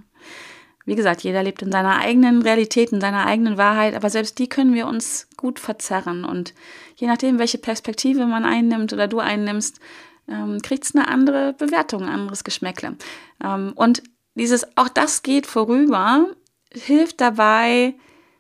Wie 0.86 0.96
gesagt, 0.96 1.22
jeder 1.22 1.44
lebt 1.44 1.62
in 1.62 1.72
seiner 1.72 1.98
eigenen 1.98 2.42
Realität, 2.42 2.94
in 2.94 3.02
seiner 3.02 3.26
eigenen 3.26 3.58
Wahrheit, 3.58 3.94
aber 3.94 4.10
selbst 4.10 4.40
die 4.40 4.48
können 4.48 4.74
wir 4.74 4.88
uns 4.88 5.28
gut 5.36 5.60
verzerren. 5.60 6.24
Und 6.24 6.54
je 6.96 7.08
nachdem, 7.08 7.40
welche 7.40 7.58
Perspektive 7.58 8.26
man 8.26 8.46
einnimmt 8.46 8.94
oder 8.94 9.10
du 9.10 9.20
einnimmst, 9.20 9.82
ähm, 10.30 10.62
kriegt 10.62 10.86
es 10.86 10.96
eine 10.96 11.10
andere 11.10 11.54
Bewertung, 11.54 12.04
ein 12.04 12.10
anderes 12.10 12.46
Geschmäckle. 12.46 12.96
Ähm, 13.44 13.74
und 13.76 14.02
dieses, 14.36 14.66
auch 14.78 14.88
das 14.88 15.24
geht 15.24 15.46
vorüber, 15.46 16.28
hilft 16.72 17.20
dabei, 17.20 17.96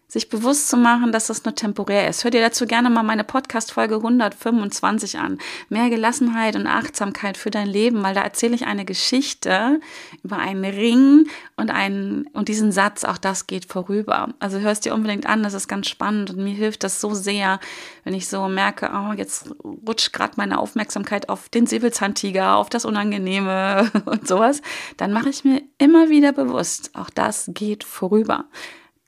sich 0.09 0.29
bewusst 0.29 0.69
zu 0.69 0.77
machen, 0.77 1.11
dass 1.11 1.27
das 1.27 1.43
nur 1.43 1.53
temporär 1.53 2.07
ist. 2.07 2.23
Hör 2.23 2.31
dir 2.31 2.39
dazu 2.39 2.65
gerne 2.65 2.89
mal 2.89 3.03
meine 3.03 3.25
Podcast-Folge 3.25 3.95
125 3.95 5.19
an. 5.19 5.37
Mehr 5.67 5.89
Gelassenheit 5.89 6.55
und 6.55 6.65
Achtsamkeit 6.65 7.35
für 7.35 7.51
dein 7.51 7.67
Leben, 7.67 8.01
weil 8.03 8.15
da 8.15 8.21
erzähle 8.21 8.55
ich 8.55 8.65
eine 8.65 8.85
Geschichte 8.85 9.81
über 10.23 10.37
einen 10.37 10.63
Ring 10.63 11.27
und 11.57 11.71
einen, 11.71 12.27
und 12.27 12.47
diesen 12.47 12.71
Satz, 12.71 13.03
auch 13.03 13.17
das 13.17 13.47
geht 13.47 13.65
vorüber. 13.65 14.29
Also 14.39 14.59
hörst 14.59 14.85
dir 14.85 14.93
unbedingt 14.93 15.25
an, 15.25 15.43
das 15.43 15.53
ist 15.53 15.67
ganz 15.67 15.89
spannend 15.89 16.29
und 16.29 16.37
mir 16.37 16.55
hilft 16.55 16.85
das 16.85 17.01
so 17.01 17.13
sehr, 17.13 17.59
wenn 18.05 18.13
ich 18.13 18.29
so 18.29 18.47
merke, 18.47 18.89
oh, 18.93 19.11
jetzt 19.11 19.53
rutscht 19.61 20.13
gerade 20.13 20.35
meine 20.37 20.59
Aufmerksamkeit 20.59 21.27
auf 21.27 21.49
den 21.49 21.67
Säbelzahntiger, 21.67 22.55
auf 22.55 22.69
das 22.69 22.85
Unangenehme 22.85 23.91
und 24.05 24.25
sowas. 24.25 24.61
Dann 24.95 25.11
mache 25.11 25.27
ich 25.27 25.43
mir 25.43 25.63
immer 25.77 26.09
wieder 26.09 26.31
bewusst, 26.31 26.91
auch 26.93 27.09
das 27.09 27.49
geht 27.53 27.83
vorüber. 27.83 28.45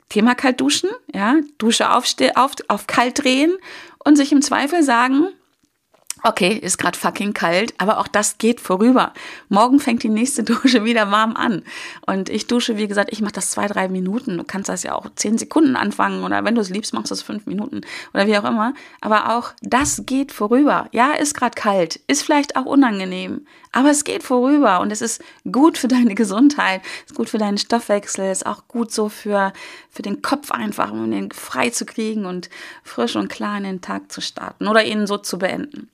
Thema 0.10 0.36
kalt 0.36 0.60
duschen, 0.60 0.90
ja, 1.14 1.36
Dusche 1.58 1.94
auf, 1.94 2.06
auf, 2.36 2.52
auf 2.68 2.88
kalt 2.88 3.24
drehen 3.24 3.54
und 4.04 4.16
sich 4.16 4.32
im 4.32 4.42
Zweifel 4.42 4.84
sagen, 4.84 5.28
okay, 6.24 6.54
ist 6.54 6.78
gerade 6.78 6.98
fucking 6.98 7.34
kalt, 7.34 7.74
aber 7.78 8.00
auch 8.00 8.08
das 8.08 8.38
geht 8.38 8.60
vorüber. 8.60 9.14
Morgen 9.48 9.80
fängt 9.80 10.04
die 10.04 10.10
nächste 10.10 10.44
Dusche 10.50 10.84
wieder 10.84 11.12
warm 11.12 11.36
an. 11.36 11.64
Und 12.06 12.30
ich 12.30 12.48
dusche, 12.48 12.78
wie 12.78 12.88
gesagt, 12.88 13.12
ich 13.12 13.22
mache 13.22 13.34
das 13.34 13.52
zwei, 13.52 13.68
drei 13.68 13.88
Minuten. 13.88 14.38
Du 14.38 14.44
kannst 14.44 14.70
das 14.70 14.84
ja 14.84 14.96
auch 14.96 15.08
zehn 15.16 15.38
Sekunden 15.38 15.76
anfangen 15.76 16.24
oder 16.24 16.44
wenn 16.44 16.56
du 16.56 16.62
es 16.62 16.70
liebst, 16.70 16.94
machst 16.94 17.12
du 17.12 17.16
es 17.16 17.22
fünf 17.22 17.46
Minuten 17.46 17.82
oder 18.14 18.28
wie 18.28 18.38
auch 18.38 18.46
immer. 18.46 18.74
Aber 19.02 19.38
auch 19.38 19.52
das 19.62 20.04
geht 20.06 20.32
vorüber. 20.32 20.88
Ja, 20.92 21.12
ist 21.14 21.34
gerade 21.34 21.56
kalt, 21.56 22.00
ist 22.08 22.24
vielleicht 22.24 22.56
auch 22.56 22.66
unangenehm, 22.66 23.46
aber 23.72 23.92
es 23.92 24.04
geht 24.04 24.24
vorüber 24.24 24.80
und 24.80 24.92
es 24.92 25.02
ist 25.02 25.22
gut 25.52 25.78
für 25.78 25.88
deine 25.88 26.16
Gesundheit, 26.16 26.82
ist 27.06 27.16
gut 27.16 27.30
für 27.30 27.38
deinen 27.38 27.58
Stoffwechsel, 27.58 28.32
ist 28.32 28.46
auch 28.46 28.68
gut 28.68 28.92
so 28.92 29.10
für, 29.10 29.54
für 29.90 30.02
den 30.02 30.22
Kopf 30.22 30.52
einfach, 30.52 30.92
um 30.92 31.12
ihn 31.12 31.32
frei 31.32 31.70
zu 31.70 31.86
kriegen 31.86 32.26
und 32.26 32.50
frisch 32.84 33.16
und 33.16 33.30
klar 33.30 33.58
in 33.58 33.64
den 33.64 33.82
Tag 33.82 34.12
zu 34.12 34.22
starten 34.22 34.68
oder 34.68 34.84
ihn 34.84 35.06
so 35.06 35.18
zu 35.18 35.38
beenden. 35.38 35.90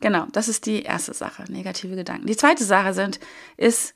Genau, 0.00 0.26
das 0.32 0.48
ist 0.48 0.66
die 0.66 0.82
erste 0.82 1.14
Sache, 1.14 1.44
negative 1.50 1.96
Gedanken. 1.96 2.26
Die 2.26 2.36
zweite 2.36 2.64
Sache 2.64 2.92
sind, 2.92 3.18
ist, 3.56 3.94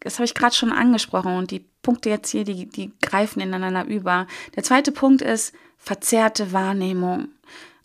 das 0.00 0.14
habe 0.14 0.24
ich 0.24 0.34
gerade 0.34 0.54
schon 0.54 0.72
angesprochen 0.72 1.36
und 1.36 1.52
die 1.52 1.64
Punkte 1.82 2.10
jetzt 2.10 2.30
hier, 2.30 2.44
die, 2.44 2.66
die 2.66 2.92
greifen 3.00 3.40
ineinander 3.40 3.86
über. 3.86 4.26
Der 4.56 4.64
zweite 4.64 4.90
Punkt 4.90 5.22
ist 5.22 5.54
verzerrte 5.78 6.52
Wahrnehmung. 6.52 7.28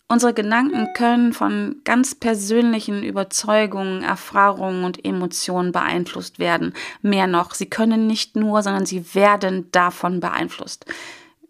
Unsere 0.08 0.34
Gedanken 0.34 0.88
können 0.94 1.32
von 1.32 1.80
ganz 1.82 2.14
persönlichen 2.14 3.02
Überzeugungen, 3.02 4.02
Erfahrungen 4.02 4.84
und 4.84 5.04
Emotionen 5.04 5.72
beeinflusst 5.72 6.38
werden. 6.38 6.74
Mehr 7.02 7.26
noch, 7.26 7.54
sie 7.54 7.66
können 7.66 8.06
nicht 8.06 8.36
nur, 8.36 8.62
sondern 8.62 8.86
sie 8.86 9.14
werden 9.14 9.70
davon 9.72 10.20
beeinflusst 10.20 10.86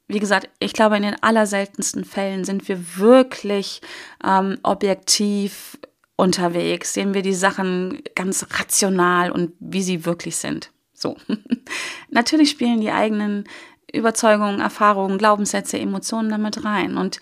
wie 0.09 0.21
gesagt, 0.21 0.49
ich 0.59 0.73
glaube, 0.73 0.97
in 0.97 1.03
den 1.03 1.23
allerseltensten 1.23 2.05
Fällen 2.05 2.45
sind 2.45 2.69
wir 2.69 2.97
wirklich 2.97 3.81
ähm, 4.25 4.59
objektiv 4.63 5.79
unterwegs, 6.17 6.95
sehen 6.95 7.13
wir 7.13 7.23
die 7.23 7.35
Sachen 7.35 8.03
ganz 8.15 8.47
rational 8.59 9.31
und 9.31 9.53
wie 9.59 9.83
sie 9.83 10.05
wirklich 10.05 10.37
sind. 10.37 10.71
So. 10.95 11.17
Natürlich 12.11 12.51
spielen 12.51 12.81
die 12.81 12.93
eigenen 12.93 13.45
Überzeugungen, 13.93 14.61
Erfahrungen, 14.61 15.19
Glaubenssätze, 15.19 15.79
Emotionen 15.79 16.31
damit 16.31 16.65
rein. 16.65 16.97
Und 16.97 17.21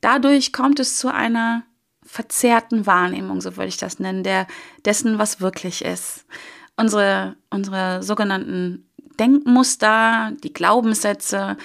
dadurch 0.00 0.52
kommt 0.52 0.80
es 0.80 0.98
zu 0.98 1.12
einer 1.12 1.64
verzerrten 2.02 2.86
Wahrnehmung, 2.86 3.40
so 3.40 3.56
würde 3.56 3.68
ich 3.68 3.76
das 3.76 3.98
nennen, 3.98 4.22
der, 4.22 4.46
dessen, 4.84 5.18
was 5.18 5.40
wirklich 5.40 5.84
ist. 5.84 6.24
Unsere, 6.76 7.36
unsere 7.50 8.02
sogenannten 8.02 8.88
Denkmuster, 9.18 10.32
die 10.42 10.52
Glaubenssätze, 10.52 11.56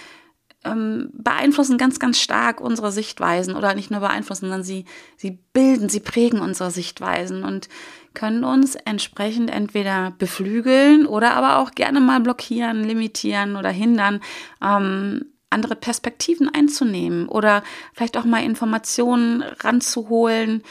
ähm, 0.63 1.09
beeinflussen 1.13 1.77
ganz, 1.77 1.99
ganz 1.99 2.19
stark 2.19 2.61
unsere 2.61 2.91
Sichtweisen 2.91 3.55
oder 3.55 3.73
nicht 3.73 3.89
nur 3.89 3.99
beeinflussen, 3.99 4.41
sondern 4.41 4.63
sie, 4.63 4.85
sie 5.17 5.39
bilden, 5.53 5.89
sie 5.89 5.99
prägen 5.99 6.39
unsere 6.39 6.69
Sichtweisen 6.69 7.43
und 7.43 7.67
können 8.13 8.43
uns 8.43 8.75
entsprechend 8.75 9.49
entweder 9.49 10.11
beflügeln 10.11 11.07
oder 11.07 11.33
aber 11.33 11.57
auch 11.57 11.71
gerne 11.71 11.99
mal 11.99 12.19
blockieren, 12.19 12.83
limitieren 12.83 13.55
oder 13.55 13.69
hindern, 13.69 14.21
ähm, 14.61 15.30
andere 15.51 15.75
Perspektiven 15.75 16.49
einzunehmen 16.49 17.27
oder 17.27 17.63
vielleicht 17.93 18.17
auch 18.17 18.25
mal 18.25 18.43
Informationen 18.43 19.41
ranzuholen, 19.41 20.63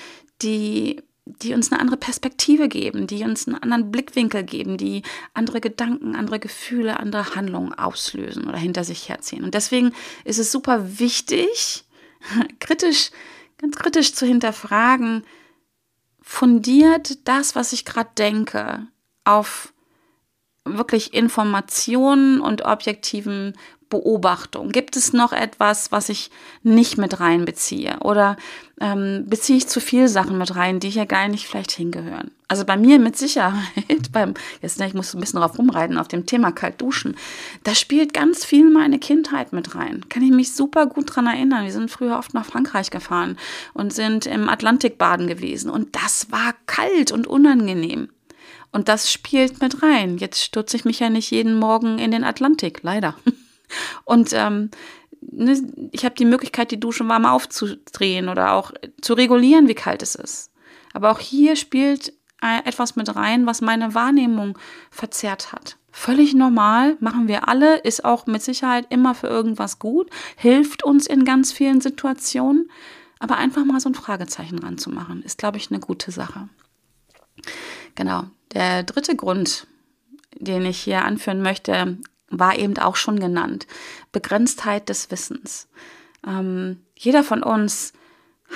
die 0.43 1.03
die 1.39 1.55
uns 1.55 1.71
eine 1.71 1.81
andere 1.81 1.97
Perspektive 1.97 2.69
geben, 2.69 3.07
die 3.07 3.23
uns 3.23 3.47
einen 3.47 3.57
anderen 3.57 3.91
Blickwinkel 3.91 4.43
geben, 4.43 4.77
die 4.77 5.03
andere 5.35 5.61
Gedanken, 5.61 6.17
andere 6.17 6.39
Gefühle, 6.39 6.99
andere 6.99 7.35
Handlungen 7.35 7.73
auslösen 7.73 8.49
oder 8.49 8.59
hinter 8.59 8.85
sich 8.85 9.09
herziehen. 9.09 9.45
Und 9.45 9.55
deswegen 9.55 9.93
ist 10.25 10.39
es 10.39 10.51
super 10.51 10.99
wichtig, 10.99 11.85
kritisch, 12.59 13.11
ganz 13.59 13.77
kritisch 13.77 14.15
zu 14.15 14.27
hinterfragen, 14.27 15.25
fundiert 16.23 17.29
das, 17.29 17.55
was 17.55 17.73
ich 17.73 17.85
gerade 17.85 18.11
denke, 18.17 18.87
auf 19.25 19.73
wirklich 20.65 21.15
Informationen 21.15 22.41
und 22.41 22.63
objektiven 22.63 23.57
Beobachtung? 23.91 24.71
Gibt 24.71 24.97
es 24.97 25.13
noch 25.13 25.33
etwas, 25.33 25.93
was 25.93 26.09
ich 26.09 26.31
nicht 26.63 26.97
mit 26.97 27.21
reinbeziehe? 27.21 27.99
Oder 28.01 28.37
ähm, 28.81 29.25
beziehe 29.27 29.59
ich 29.59 29.67
zu 29.67 29.81
viel 29.81 30.09
Sachen 30.09 30.39
mit 30.39 30.57
rein, 30.57 30.81
die 30.81 30.89
hier 30.89 31.05
gar 31.05 31.29
nicht 31.29 31.47
vielleicht 31.47 31.73
hingehören? 31.73 32.31
Also 32.49 32.65
bei 32.65 32.77
mir 32.77 32.99
mit 32.99 33.19
Sicherheit, 33.19 33.65
beim, 34.13 34.35
jetzt 34.63 34.79
ne, 34.79 34.87
ich 34.87 34.95
muss 34.95 35.13
ein 35.13 35.21
bisschen 35.21 35.41
drauf 35.41 35.59
rumreiten, 35.59 35.99
auf 35.99 36.09
dem 36.09 36.25
Thema 36.25 36.53
kalt 36.53 36.81
duschen, 36.81 37.17
da 37.65 37.75
spielt 37.75 38.15
ganz 38.15 38.45
viel 38.45 38.71
meine 38.71 38.99
Kindheit 38.99 39.53
mit 39.53 39.75
rein. 39.75 40.07
Kann 40.09 40.23
ich 40.23 40.31
mich 40.31 40.53
super 40.53 40.87
gut 40.87 41.15
dran 41.15 41.27
erinnern. 41.27 41.65
Wir 41.65 41.73
sind 41.73 41.91
früher 41.91 42.17
oft 42.17 42.33
nach 42.33 42.47
Frankreich 42.47 42.91
gefahren 42.91 43.37
und 43.75 43.93
sind 43.93 44.25
im 44.25 44.49
Atlantik 44.49 44.97
baden 44.99 45.27
gewesen. 45.27 45.69
Und 45.71 45.95
das 45.97 46.31
war 46.31 46.55
kalt 46.67 47.13
und 47.13 47.27
unangenehm. 47.27 48.09
Und 48.73 48.89
das 48.89 49.11
spielt 49.13 49.61
mit 49.61 49.83
rein. 49.83 50.19
Jetzt 50.19 50.43
stürze 50.43 50.77
ich 50.77 50.85
mich 50.85 51.01
ja 51.01 51.11
nicht 51.11 51.31
jeden 51.31 51.59
Morgen 51.59 51.99
in 51.99 52.13
den 52.13 52.25
Atlantik, 52.25 52.81
leider. 52.83 53.17
Und 54.05 54.33
ähm, 54.33 54.71
ne, 55.21 55.61
ich 55.93 56.05
habe 56.05 56.15
die 56.15 56.25
Möglichkeit, 56.25 56.71
die 56.71 56.81
Dusche 56.81 57.07
warm 57.09 57.27
aufzudrehen 57.27 58.29
oder 58.29 58.53
auch 58.53 58.73
zu 59.01 59.15
regulieren, 59.15 59.69
wie 59.69 59.75
kalt 59.75 60.03
es 60.03 60.15
ist. 60.15 60.53
Aber 60.93 61.11
auch 61.11 61.21
hier 61.21 61.57
spielt 61.57 62.13
etwas 62.65 62.97
mit 62.97 63.15
rein, 63.15 63.47
was 63.47 63.61
meine 63.61 63.95
Wahrnehmung 63.95 64.59
verzerrt 64.91 65.53
hat. 65.53 65.77
Völlig 65.93 66.35
normal, 66.35 66.97
machen 67.01 67.29
wir 67.29 67.49
alle, 67.49 67.79
ist 67.79 68.05
auch 68.05 68.27
mit 68.27 68.43
Sicherheit 68.43 68.87
immer 68.91 69.15
für 69.15 69.27
irgendwas 69.27 69.79
gut, 69.79 70.09
hilft 70.37 70.83
uns 70.83 71.07
in 71.07 71.25
ganz 71.25 71.53
vielen 71.53 71.81
Situationen. 71.81 72.71
Aber 73.19 73.37
einfach 73.37 73.67
mal 73.67 73.81
so 73.81 73.91
ein 73.91 73.95
Fragezeichen 73.95 74.59
ranzumachen, 74.59 75.23
ist, 75.23 75.37
glaube 75.37 75.59
ich, 75.59 75.71
eine 75.71 75.81
gute 75.81 76.11
Sache. 76.11 76.49
Genau. 77.95 78.25
Der 78.55 78.83
dritte 78.83 79.15
Grund, 79.15 79.67
den 80.39 80.65
ich 80.65 80.81
hier 80.81 81.05
anführen 81.05 81.43
möchte, 81.43 81.99
war 82.31 82.57
eben 82.57 82.79
auch 82.79 82.97
schon 82.97 83.19
genannt. 83.19 83.67
Begrenztheit 84.13 84.89
des 84.89 85.11
Wissens. 85.11 85.69
Ähm, 86.27 86.85
jeder 86.97 87.25
von 87.25 87.43
uns 87.43 87.93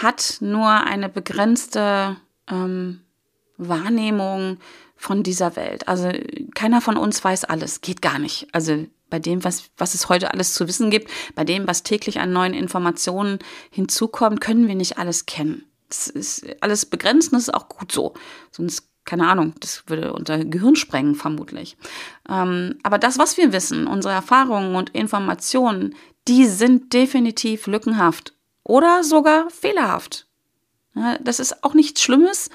hat 0.00 0.38
nur 0.40 0.68
eine 0.68 1.08
begrenzte 1.08 2.16
ähm, 2.48 3.00
Wahrnehmung 3.56 4.58
von 4.96 5.22
dieser 5.22 5.56
Welt. 5.56 5.86
Also 5.88 6.10
keiner 6.54 6.80
von 6.80 6.96
uns 6.96 7.22
weiß 7.22 7.44
alles, 7.44 7.80
geht 7.80 8.02
gar 8.02 8.18
nicht. 8.18 8.48
Also 8.52 8.86
bei 9.10 9.18
dem, 9.18 9.44
was, 9.44 9.70
was 9.76 9.94
es 9.94 10.08
heute 10.08 10.32
alles 10.32 10.54
zu 10.54 10.66
wissen 10.66 10.90
gibt, 10.90 11.10
bei 11.34 11.44
dem, 11.44 11.66
was 11.68 11.82
täglich 11.82 12.20
an 12.20 12.32
neuen 12.32 12.54
Informationen 12.54 13.38
hinzukommt, 13.70 14.40
können 14.40 14.66
wir 14.66 14.74
nicht 14.74 14.98
alles 14.98 15.26
kennen. 15.26 15.66
Das 15.88 16.08
ist 16.08 16.46
alles 16.60 16.86
begrenzt 16.86 17.32
und 17.32 17.38
das 17.38 17.48
ist 17.48 17.54
auch 17.54 17.68
gut 17.68 17.92
so. 17.92 18.14
Sonst 18.50 18.88
keine 19.04 19.28
Ahnung, 19.28 19.54
das 19.60 19.84
würde 19.86 20.12
unser 20.12 20.44
Gehirn 20.44 20.76
sprengen, 20.76 21.14
vermutlich. 21.14 21.76
Ähm, 22.28 22.78
aber 22.82 22.98
das, 22.98 23.18
was 23.18 23.36
wir 23.36 23.52
wissen, 23.52 23.86
unsere 23.86 24.14
Erfahrungen 24.14 24.76
und 24.76 24.90
Informationen, 24.90 25.94
die 26.26 26.46
sind 26.46 26.92
definitiv 26.92 27.66
lückenhaft 27.66 28.34
oder 28.62 29.04
sogar 29.04 29.50
fehlerhaft. 29.50 30.26
Ja, 30.94 31.18
das 31.18 31.40
ist 31.40 31.64
auch 31.64 31.74
nichts 31.74 32.02
Schlimmes. 32.02 32.50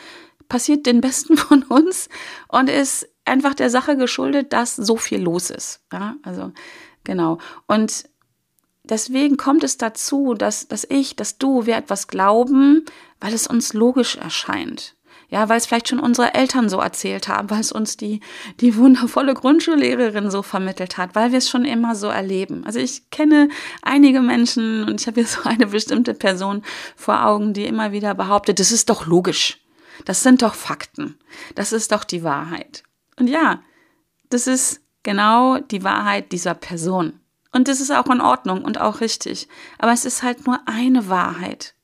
passiert 0.48 0.86
den 0.86 1.02
Besten 1.02 1.38
von 1.38 1.64
uns 1.64 2.10
und 2.48 2.70
ist 2.70 3.08
einfach 3.26 3.54
der 3.54 3.70
Sache 3.70 3.96
geschuldet, 3.96 4.54
dass 4.54 4.76
so 4.76 4.98
viel 4.98 5.22
los 5.22 5.52
ist. 5.52 5.82
Ja, 5.94 6.16
also 6.24 6.52
genau. 7.04 7.38
Und 7.68 8.10
deswegen 8.84 9.38
kommt 9.38 9.64
es 9.64 9.78
dazu, 9.78 10.34
dass, 10.34 10.68
dass 10.68 10.86
ich, 10.90 11.16
dass 11.16 11.38
du, 11.38 11.68
wir 11.68 11.78
etwas 11.78 12.08
glauben, 12.08 12.86
weil 13.20 13.34
es 13.34 13.46
uns 13.46 13.74
logisch 13.74 14.16
erscheint. 14.16 14.96
Ja, 15.30 15.48
weil 15.48 15.58
es 15.58 15.68
vielleicht 15.68 15.88
schon 15.88 16.00
unsere 16.00 16.34
Eltern 16.34 16.70
so 16.70 16.80
erzählt 16.80 17.28
haben, 17.28 17.52
weil 17.52 17.60
es 17.60 17.72
uns 17.72 17.98
die, 17.98 18.20
die 18.62 18.76
wundervolle 18.76 19.36
Grundschullehrerin 19.36 20.32
so 20.32 20.42
vermittelt 20.42 20.98
hat, 20.98 21.14
weil 21.14 21.32
wir 21.32 21.38
es 21.38 21.50
schon 21.50 21.66
immer 21.66 21.96
so 21.96 22.08
erleben. 22.08 22.64
Also 22.66 22.80
ich 22.80 23.12
kenne 23.12 23.50
einige 23.84 24.22
Menschen 24.22 24.86
und 24.86 25.00
ich 25.00 25.08
habe 25.08 25.22
hier 25.22 25.28
so 25.28 25.44
eine 25.44 25.68
bestimmte 25.68 26.16
Person 26.16 26.64
vor 26.96 27.26
Augen, 27.26 27.54
die 27.54 27.66
immer 27.66 27.92
wieder 27.92 28.16
behauptet, 28.16 28.60
das 28.60 28.72
ist 28.72 28.90
doch 28.90 29.06
logisch. 29.06 29.60
Das 30.06 30.24
sind 30.24 30.42
doch 30.42 30.56
Fakten. 30.56 31.20
Das 31.56 31.74
ist 31.74 31.92
doch 31.92 32.04
die 32.04 32.24
Wahrheit. 32.24 32.84
Und 33.20 33.28
ja, 33.28 33.62
das 34.30 34.48
ist 34.48 34.82
genau 35.04 35.58
die 35.58 35.84
Wahrheit 35.84 36.32
dieser 36.32 36.54
Person. 36.54 37.20
Und 37.52 37.68
das 37.68 37.82
ist 37.82 37.92
auch 37.92 38.08
in 38.08 38.22
Ordnung 38.22 38.64
und 38.64 38.80
auch 38.80 39.02
richtig. 39.02 39.48
Aber 39.78 39.92
es 39.92 40.06
ist 40.06 40.24
halt 40.24 40.46
nur 40.46 40.60
eine 40.68 41.10
Wahrheit, 41.10 41.76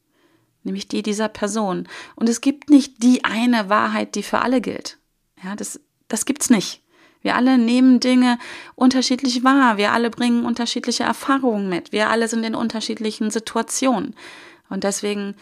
nämlich 0.65 0.87
die 0.87 1.01
dieser 1.01 1.29
Person. 1.29 1.87
Und 2.15 2.29
es 2.29 2.41
gibt 2.41 2.69
nicht 2.69 3.01
die 3.03 3.23
eine 3.23 3.69
Wahrheit, 3.69 4.15
die 4.15 4.23
für 4.23 4.39
alle 4.39 4.61
gilt. 4.61 4.97
Ja, 5.43 5.55
das, 5.55 5.79
das 6.07 6.25
gibt's 6.25 6.49
nicht. 6.49 6.81
Wir 7.21 7.35
alle 7.35 7.57
nehmen 7.57 7.99
Dinge 7.99 8.37
unterschiedlich 8.75 9.43
wahr. 9.43 9.77
Wir 9.77 9.93
alle 9.93 10.11
bringen 10.11 10.45
unterschiedliche 10.45 11.03
Erfahrungen 11.03 11.69
mit. 11.69 11.91
Wir 11.91 12.09
alle 12.09 12.27
sind 12.27 12.43
in 12.43 12.53
unterschiedlichen 12.53 13.31
Situationen. 13.31 14.15
Und 14.69 14.83
deswegen 14.83 15.35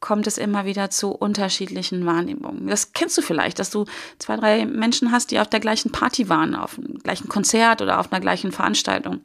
kommt 0.00 0.26
es 0.26 0.36
immer 0.36 0.66
wieder 0.66 0.90
zu 0.90 1.12
unterschiedlichen 1.12 2.04
Wahrnehmungen. 2.04 2.66
Das 2.66 2.92
kennst 2.92 3.16
du 3.16 3.22
vielleicht, 3.22 3.58
dass 3.60 3.70
du 3.70 3.84
zwei, 4.18 4.36
drei 4.36 4.66
Menschen 4.66 5.12
hast, 5.12 5.30
die 5.30 5.38
auf 5.38 5.46
der 5.48 5.60
gleichen 5.60 5.92
Party 5.92 6.28
waren, 6.28 6.54
auf 6.54 6.74
dem 6.74 6.98
gleichen 6.98 7.28
Konzert 7.28 7.80
oder 7.80 8.00
auf 8.00 8.12
einer 8.12 8.20
gleichen 8.20 8.50
Veranstaltung. 8.50 9.20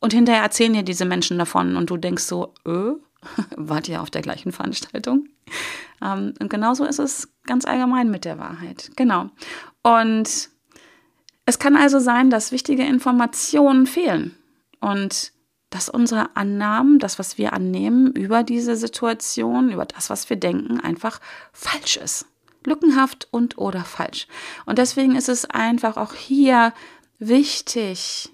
Und 0.00 0.12
hinterher 0.12 0.42
erzählen 0.42 0.72
dir 0.72 0.82
diese 0.82 1.04
Menschen 1.04 1.38
davon 1.38 1.76
und 1.76 1.90
du 1.90 1.96
denkst 1.96 2.24
so, 2.24 2.54
äh, 2.66 2.92
wart 3.56 3.88
ihr 3.88 4.02
auf 4.02 4.10
der 4.10 4.22
gleichen 4.22 4.52
Veranstaltung? 4.52 5.28
Ähm, 6.02 6.34
und 6.40 6.50
genauso 6.50 6.84
ist 6.84 6.98
es 6.98 7.28
ganz 7.44 7.64
allgemein 7.64 8.10
mit 8.10 8.24
der 8.24 8.38
Wahrheit. 8.38 8.90
Genau. 8.96 9.30
Und 9.82 10.50
es 11.46 11.58
kann 11.58 11.76
also 11.76 11.98
sein, 11.98 12.30
dass 12.30 12.52
wichtige 12.52 12.84
Informationen 12.84 13.86
fehlen. 13.86 14.36
Und 14.80 15.32
dass 15.70 15.88
unsere 15.88 16.36
Annahmen, 16.36 16.98
das, 16.98 17.18
was 17.18 17.38
wir 17.38 17.52
annehmen 17.52 18.12
über 18.12 18.42
diese 18.42 18.76
Situation, 18.76 19.70
über 19.70 19.86
das, 19.86 20.10
was 20.10 20.28
wir 20.28 20.36
denken, 20.36 20.80
einfach 20.80 21.20
falsch 21.52 21.96
ist. 21.96 22.26
Lückenhaft 22.64 23.28
und 23.30 23.56
oder 23.56 23.84
falsch. 23.84 24.26
Und 24.66 24.78
deswegen 24.78 25.14
ist 25.14 25.28
es 25.28 25.44
einfach 25.44 25.96
auch 25.96 26.14
hier 26.14 26.74
wichtig, 27.18 28.30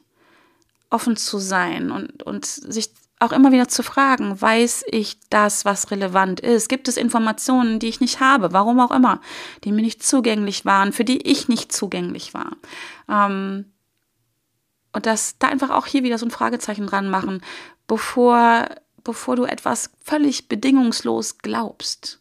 offen 0.89 1.17
zu 1.17 1.39
sein 1.39 1.91
und, 1.91 2.23
und 2.23 2.47
sich 2.47 2.91
auch 3.19 3.33
immer 3.33 3.51
wieder 3.51 3.69
zu 3.69 3.83
fragen, 3.83 4.41
weiß 4.41 4.85
ich 4.89 5.19
das, 5.31 5.65
was 5.65 5.91
relevant 5.91 6.41
ist? 6.41 6.69
Gibt 6.69 6.87
es 6.87 6.97
Informationen, 6.97 7.79
die 7.79 7.89
ich 7.89 8.01
nicht 8.01 8.21
habe, 8.21 8.53
warum 8.53 8.79
auch 8.79 8.91
immer, 8.91 9.21
die 9.65 9.73
mir 9.73 9.83
nicht 9.83 10.03
zugänglich 10.03 10.65
waren, 10.65 10.93
für 10.93 11.05
die 11.05 11.23
ich 11.23 11.49
nicht 11.49 11.73
zugänglich 11.73 12.35
war? 12.35 12.57
Ähm, 13.09 13.73
und 14.93 15.07
dass 15.07 15.39
da 15.39 15.49
einfach 15.49 15.71
auch 15.71 15.87
hier 15.87 16.03
wieder 16.03 16.19
so 16.19 16.27
ein 16.27 16.31
Fragezeichen 16.31 16.87
dran 16.87 17.09
machen, 17.09 17.43
bevor, 17.87 18.67
bevor 19.03 19.37
du 19.37 19.45
etwas 19.45 19.91
völlig 20.03 20.49
bedingungslos 20.49 21.39
glaubst. 21.39 22.21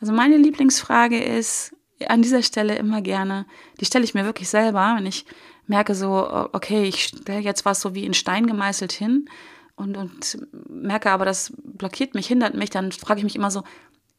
Also 0.00 0.12
meine 0.12 0.36
Lieblingsfrage 0.36 1.22
ist 1.22 1.74
an 2.06 2.20
dieser 2.20 2.42
Stelle 2.42 2.76
immer 2.76 3.00
gerne, 3.00 3.46
die 3.80 3.86
stelle 3.86 4.04
ich 4.04 4.12
mir 4.12 4.24
wirklich 4.24 4.50
selber, 4.50 4.94
wenn 4.96 5.06
ich 5.06 5.24
merke 5.66 5.94
so, 5.94 6.48
okay, 6.52 6.84
ich 6.84 7.04
stelle 7.04 7.40
jetzt 7.40 7.64
was 7.64 7.80
so 7.80 7.94
wie 7.94 8.04
in 8.04 8.12
Stein 8.12 8.46
gemeißelt 8.46 8.92
hin 8.92 9.28
und, 9.76 9.96
und 9.96 10.38
merke 10.68 11.10
aber, 11.10 11.24
das 11.24 11.52
blockiert 11.56 12.14
mich, 12.14 12.26
hindert 12.26 12.54
mich, 12.54 12.70
dann 12.70 12.92
frage 12.92 13.18
ich 13.18 13.24
mich 13.24 13.36
immer 13.36 13.50
so, 13.50 13.62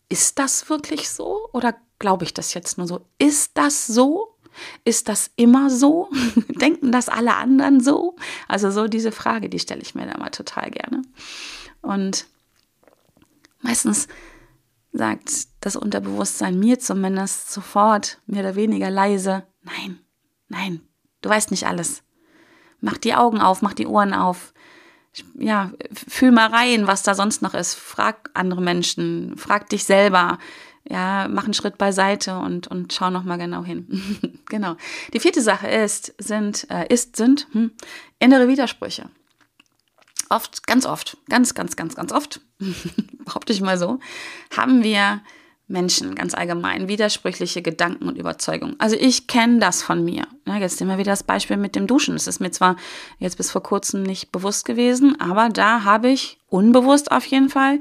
ist 0.09 0.37
das 0.39 0.69
wirklich 0.69 1.09
so 1.09 1.49
oder 1.53 1.75
glaube 1.99 2.25
ich 2.25 2.33
das 2.33 2.53
jetzt 2.53 2.77
nur 2.77 2.87
so? 2.87 3.07
Ist 3.17 3.57
das 3.57 3.87
so? 3.87 4.37
Ist 4.83 5.09
das 5.09 5.31
immer 5.35 5.69
so? 5.69 6.09
Denken 6.49 6.91
das 6.91 7.09
alle 7.09 7.35
anderen 7.35 7.79
so? 7.79 8.15
Also 8.47 8.71
so 8.71 8.87
diese 8.87 9.11
Frage, 9.11 9.49
die 9.49 9.59
stelle 9.59 9.81
ich 9.81 9.95
mir 9.95 10.05
da 10.05 10.17
mal 10.17 10.29
total 10.29 10.71
gerne. 10.71 11.01
Und 11.81 12.27
meistens 13.61 14.07
sagt 14.93 15.47
das 15.61 15.75
Unterbewusstsein 15.75 16.57
mir 16.57 16.79
zumindest 16.79 17.51
sofort, 17.51 18.21
mehr 18.25 18.41
oder 18.41 18.55
weniger 18.55 18.89
leise, 18.89 19.43
nein, 19.61 19.99
nein, 20.47 20.81
du 21.21 21.29
weißt 21.29 21.51
nicht 21.51 21.67
alles. 21.67 22.03
Mach 22.79 22.97
die 22.97 23.15
Augen 23.15 23.41
auf, 23.41 23.61
mach 23.61 23.73
die 23.73 23.87
Ohren 23.87 24.13
auf. 24.13 24.53
Ja, 25.37 25.71
fühl 25.91 26.31
mal 26.31 26.47
rein, 26.47 26.87
was 26.87 27.03
da 27.03 27.15
sonst 27.15 27.41
noch 27.41 27.53
ist. 27.53 27.75
Frag 27.75 28.29
andere 28.33 28.61
Menschen, 28.61 29.37
frag 29.37 29.69
dich 29.69 29.83
selber 29.85 30.39
ja, 30.87 31.27
mach 31.27 31.45
einen 31.45 31.53
Schritt 31.53 31.77
beiseite 31.77 32.37
und, 32.37 32.67
und 32.67 32.93
schau 32.93 33.09
nochmal 33.09 33.37
genau 33.37 33.63
hin. 33.63 34.43
genau. 34.45 34.75
Die 35.13 35.19
vierte 35.19 35.41
Sache 35.41 35.67
ist, 35.67 36.13
sind, 36.19 36.69
äh, 36.69 36.85
ist, 36.93 37.15
sind 37.15 37.47
hm, 37.51 37.71
innere 38.19 38.47
Widersprüche. 38.47 39.09
Oft, 40.29 40.65
ganz 40.67 40.85
oft, 40.85 41.17
ganz, 41.27 41.53
ganz, 41.53 41.75
ganz, 41.75 41.95
ganz 41.95 42.11
oft, 42.11 42.39
behaupte 43.25 43.53
ich 43.53 43.61
mal 43.61 43.77
so, 43.77 43.99
haben 44.55 44.83
wir 44.83 45.21
Menschen 45.67 46.13
ganz 46.13 46.35
allgemein 46.35 46.87
widersprüchliche 46.87 47.61
Gedanken 47.61 48.07
und 48.07 48.17
Überzeugungen. 48.17 48.75
Also 48.77 48.95
ich 48.99 49.27
kenne 49.27 49.59
das 49.59 49.81
von 49.81 50.03
mir. 50.05 50.27
Ja, 50.45 50.57
jetzt 50.57 50.79
immer 50.79 50.97
wieder 50.97 51.11
das 51.11 51.23
Beispiel 51.23 51.57
mit 51.57 51.75
dem 51.75 51.87
Duschen. 51.87 52.13
Das 52.13 52.27
ist 52.27 52.39
mir 52.39 52.51
zwar 52.51 52.75
jetzt 53.17 53.37
bis 53.37 53.51
vor 53.51 53.63
kurzem 53.63 54.03
nicht 54.03 54.31
bewusst 54.31 54.65
gewesen, 54.65 55.19
aber 55.19 55.49
da 55.49 55.83
habe 55.83 56.09
ich 56.09 56.37
unbewusst 56.47 57.11
auf 57.11 57.25
jeden 57.25 57.49
Fall 57.49 57.79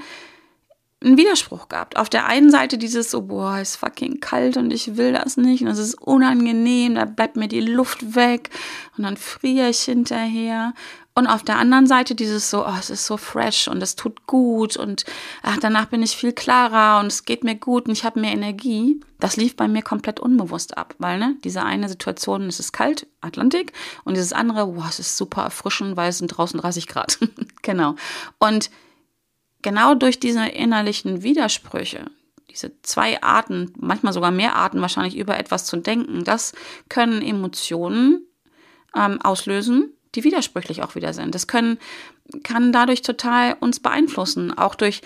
einen 1.04 1.18
Widerspruch 1.18 1.68
gehabt. 1.68 1.96
Auf 1.96 2.08
der 2.08 2.26
einen 2.26 2.50
Seite 2.50 2.78
dieses 2.78 3.10
so, 3.10 3.22
boah, 3.22 3.58
ist 3.58 3.76
fucking 3.76 4.20
kalt 4.20 4.56
und 4.56 4.72
ich 4.72 4.96
will 4.96 5.12
das 5.12 5.36
nicht 5.36 5.62
und 5.62 5.68
es 5.68 5.78
ist 5.78 6.00
unangenehm, 6.00 6.94
da 6.94 7.04
bleibt 7.04 7.36
mir 7.36 7.48
die 7.48 7.60
Luft 7.60 8.14
weg 8.14 8.50
und 8.96 9.04
dann 9.04 9.16
friere 9.16 9.68
ich 9.68 9.80
hinterher. 9.80 10.72
Und 11.16 11.28
auf 11.28 11.44
der 11.44 11.58
anderen 11.58 11.86
Seite 11.86 12.16
dieses 12.16 12.50
so, 12.50 12.66
oh, 12.66 12.74
es 12.76 12.90
ist 12.90 13.06
so 13.06 13.16
fresh 13.16 13.68
und 13.68 13.80
es 13.80 13.94
tut 13.94 14.26
gut 14.26 14.76
und 14.76 15.04
ach, 15.42 15.58
danach 15.58 15.86
bin 15.86 16.02
ich 16.02 16.16
viel 16.16 16.32
klarer 16.32 16.98
und 16.98 17.06
es 17.06 17.24
geht 17.24 17.44
mir 17.44 17.54
gut 17.54 17.86
und 17.86 17.92
ich 17.92 18.04
habe 18.04 18.18
mehr 18.18 18.32
Energie. 18.32 19.00
Das 19.20 19.36
lief 19.36 19.54
bei 19.54 19.68
mir 19.68 19.82
komplett 19.82 20.18
unbewusst 20.18 20.76
ab, 20.76 20.96
weil 20.98 21.20
ne, 21.20 21.36
diese 21.44 21.62
eine 21.62 21.88
Situation, 21.88 22.42
es 22.48 22.58
ist 22.58 22.72
kalt, 22.72 23.06
Atlantik, 23.20 23.72
und 24.02 24.14
dieses 24.14 24.32
andere, 24.32 24.66
boah, 24.66 24.86
es 24.88 24.98
ist 24.98 25.16
super 25.16 25.42
erfrischend, 25.42 25.96
weil 25.96 26.10
es 26.10 26.18
sind 26.18 26.28
draußen 26.28 26.58
30 26.58 26.88
Grad. 26.88 27.20
genau. 27.62 27.94
Und 28.40 28.70
genau 29.62 29.94
durch 29.94 30.18
diese 30.18 30.44
innerlichen 30.44 31.22
Widersprüche, 31.22 32.10
diese 32.50 32.72
zwei 32.82 33.22
Arten, 33.22 33.72
manchmal 33.78 34.12
sogar 34.12 34.32
mehr 34.32 34.56
Arten 34.56 34.80
wahrscheinlich 34.80 35.16
über 35.16 35.38
etwas 35.38 35.64
zu 35.64 35.76
denken, 35.76 36.24
das 36.24 36.54
können 36.88 37.22
Emotionen 37.22 38.26
ähm, 38.96 39.20
auslösen, 39.22 39.94
die 40.14 40.24
widersprüchlich 40.24 40.82
auch 40.82 40.94
wieder 40.94 41.12
sind. 41.12 41.34
Das 41.34 41.46
können, 41.46 41.78
kann 42.42 42.72
dadurch 42.72 43.02
total 43.02 43.56
uns 43.60 43.80
beeinflussen, 43.80 44.56
auch 44.56 44.74
durch 44.74 45.02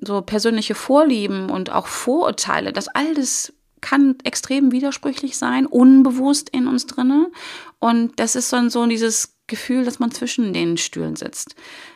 so 0.00 0.22
persönliche 0.22 0.74
Vorlieben 0.74 1.50
und 1.50 1.70
auch 1.70 1.86
Vorurteile. 1.86 2.72
Das 2.72 2.88
alles 2.88 3.52
kann 3.80 4.16
extrem 4.24 4.72
widersprüchlich 4.72 5.36
sein, 5.36 5.66
unbewusst 5.66 6.50
in 6.50 6.66
uns 6.66 6.86
drinne. 6.86 7.30
Und 7.78 8.18
das 8.18 8.36
ist 8.36 8.52
dann 8.52 8.70
so 8.70 8.86
dieses 8.86 9.36
Gefühl, 9.46 9.84
dass 9.84 9.98
man 9.98 10.10
zwischen 10.10 10.52
den 10.52 10.76
Stühlen 10.76 11.16
sitzt. 11.16 11.54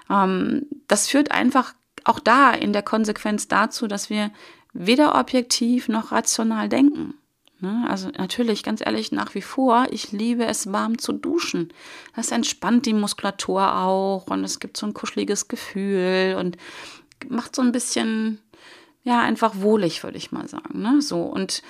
Ähm, 0.09 0.67
das 0.89 1.09
führt 1.09 1.31
einfach 1.33 1.75
auch 2.05 2.21
da 2.21 2.53
in 2.53 2.73
der 2.73 2.83
Konsequenz 2.83 3.49
dazu, 3.49 3.87
dass 3.87 4.09
wir 4.09 4.31
weder 4.73 5.19
objektiv 5.19 5.89
noch 5.89 6.13
rational 6.13 6.69
denken. 6.69 7.15
Ne? 7.61 7.87
Also 7.89 8.09
natürlich, 8.17 8.63
ganz 8.63 8.81
ehrlich, 8.85 9.13
nach 9.13 9.35
wie 9.35 9.43
vor, 9.43 9.87
ich 9.91 10.13
liebe 10.13 10.47
es, 10.47 10.73
warm 10.73 10.99
zu 10.99 11.13
duschen. 11.13 11.73
Das 12.17 12.31
entspannt 12.31 12.87
die 12.87 12.95
Muskulatur 12.95 13.77
auch 13.77 14.27
und 14.29 14.45
es 14.45 14.61
gibt 14.61 14.77
so 14.77 14.87
ein 14.87 14.95
kuscheliges 14.95 15.49
Gefühl 15.49 16.37
und 16.39 16.57
macht 17.29 17.55
so 17.55 17.63
ein 17.63 17.73
bisschen, 17.73 18.41
ja, 19.03 19.21
einfach 19.21 19.55
wohlig, 19.57 20.03
würde 20.03 20.19
ich 20.19 20.33
mal 20.33 20.49
sagen. 20.49 20.81
Ne? 20.81 21.03
So 21.03 21.23
und 21.23 21.63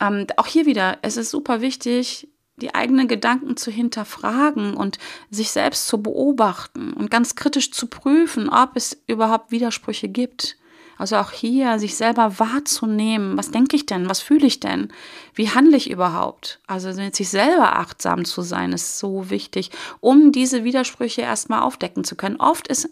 ähm, 0.00 0.26
auch 0.36 0.46
hier 0.46 0.66
wieder, 0.66 0.98
es 1.02 1.16
ist 1.16 1.30
super 1.30 1.60
wichtig, 1.60 2.28
die 2.56 2.74
eigenen 2.74 3.06
Gedanken 3.06 3.56
zu 3.56 3.70
hinterfragen 3.70 4.74
und 4.74 4.98
sich 5.30 5.50
selbst 5.50 5.86
zu 5.86 6.02
beobachten 6.02 6.92
und 6.92 7.10
ganz 7.10 7.34
kritisch 7.34 7.70
zu 7.70 7.86
prüfen, 7.86 8.48
ob 8.48 8.76
es 8.76 9.02
überhaupt 9.06 9.50
Widersprüche 9.50 10.08
gibt. 10.08 10.56
Also 10.98 11.16
auch 11.16 11.30
hier 11.30 11.78
sich 11.78 11.96
selber 11.96 12.38
wahrzunehmen, 12.38 13.36
was 13.36 13.50
denke 13.50 13.76
ich 13.76 13.86
denn, 13.86 14.08
was 14.08 14.20
fühle 14.20 14.46
ich 14.46 14.60
denn, 14.60 14.92
wie 15.34 15.50
handle 15.50 15.76
ich 15.76 15.90
überhaupt. 15.90 16.60
Also 16.66 16.90
sich 16.92 17.28
selber 17.28 17.76
achtsam 17.76 18.24
zu 18.24 18.42
sein, 18.42 18.72
ist 18.72 18.98
so 18.98 19.30
wichtig, 19.30 19.70
um 20.00 20.32
diese 20.32 20.64
Widersprüche 20.64 21.22
erstmal 21.22 21.62
aufdecken 21.62 22.04
zu 22.04 22.16
können. 22.16 22.36
Oft 22.36 22.68
ist 22.68 22.88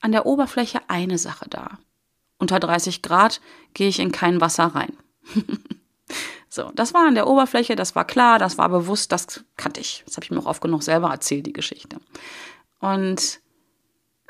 an 0.00 0.12
der 0.12 0.26
Oberfläche 0.26 0.80
eine 0.88 1.18
Sache 1.18 1.46
da. 1.50 1.78
Unter 2.38 2.60
30 2.60 3.02
Grad 3.02 3.40
gehe 3.74 3.88
ich 3.88 3.98
in 3.98 4.12
kein 4.12 4.40
Wasser 4.40 4.66
rein. 4.66 4.92
So, 6.52 6.72
das 6.74 6.92
war 6.94 7.06
an 7.06 7.14
der 7.14 7.28
Oberfläche, 7.28 7.76
das 7.76 7.94
war 7.94 8.04
klar, 8.04 8.40
das 8.40 8.58
war 8.58 8.68
bewusst, 8.68 9.12
das 9.12 9.44
kannte 9.56 9.80
ich. 9.80 10.02
Das 10.04 10.16
habe 10.16 10.24
ich 10.24 10.32
mir 10.32 10.40
auch 10.40 10.46
oft 10.46 10.60
genug 10.60 10.82
selber 10.82 11.08
erzählt, 11.08 11.46
die 11.46 11.52
Geschichte. 11.52 11.98
Und 12.80 13.40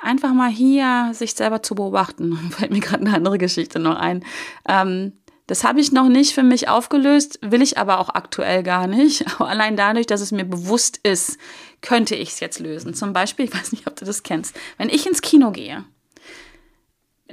einfach 0.02 0.32
mal 0.32 0.50
hier 0.50 1.10
sich 1.12 1.34
selber 1.34 1.62
zu 1.62 1.74
beobachten, 1.74 2.36
fällt 2.50 2.70
mir 2.70 2.80
gerade 2.80 3.04
eine 3.04 3.14
andere 3.14 3.38
Geschichte 3.38 3.78
noch 3.78 3.96
ein. 3.96 4.24
Ähm, 4.68 5.12
das 5.46 5.64
habe 5.64 5.80
ich 5.80 5.90
noch 5.90 6.08
nicht 6.08 6.32
für 6.32 6.44
mich 6.44 6.68
aufgelöst, 6.68 7.40
will 7.42 7.60
ich 7.60 7.76
aber 7.76 7.98
auch 7.98 8.10
aktuell 8.10 8.62
gar 8.62 8.86
nicht. 8.86 9.24
Allein 9.40 9.76
dadurch, 9.76 10.06
dass 10.06 10.20
es 10.20 10.30
mir 10.30 10.44
bewusst 10.44 11.00
ist, 11.02 11.38
könnte 11.80 12.14
ich 12.14 12.28
es 12.28 12.40
jetzt 12.40 12.60
lösen. 12.60 12.94
Zum 12.94 13.12
Beispiel, 13.12 13.44
ich 13.46 13.54
weiß 13.54 13.72
nicht, 13.72 13.86
ob 13.86 13.96
du 13.96 14.04
das 14.04 14.22
kennst, 14.22 14.56
wenn 14.78 14.88
ich 14.88 15.06
ins 15.06 15.22
Kino 15.22 15.50
gehe, 15.50 15.84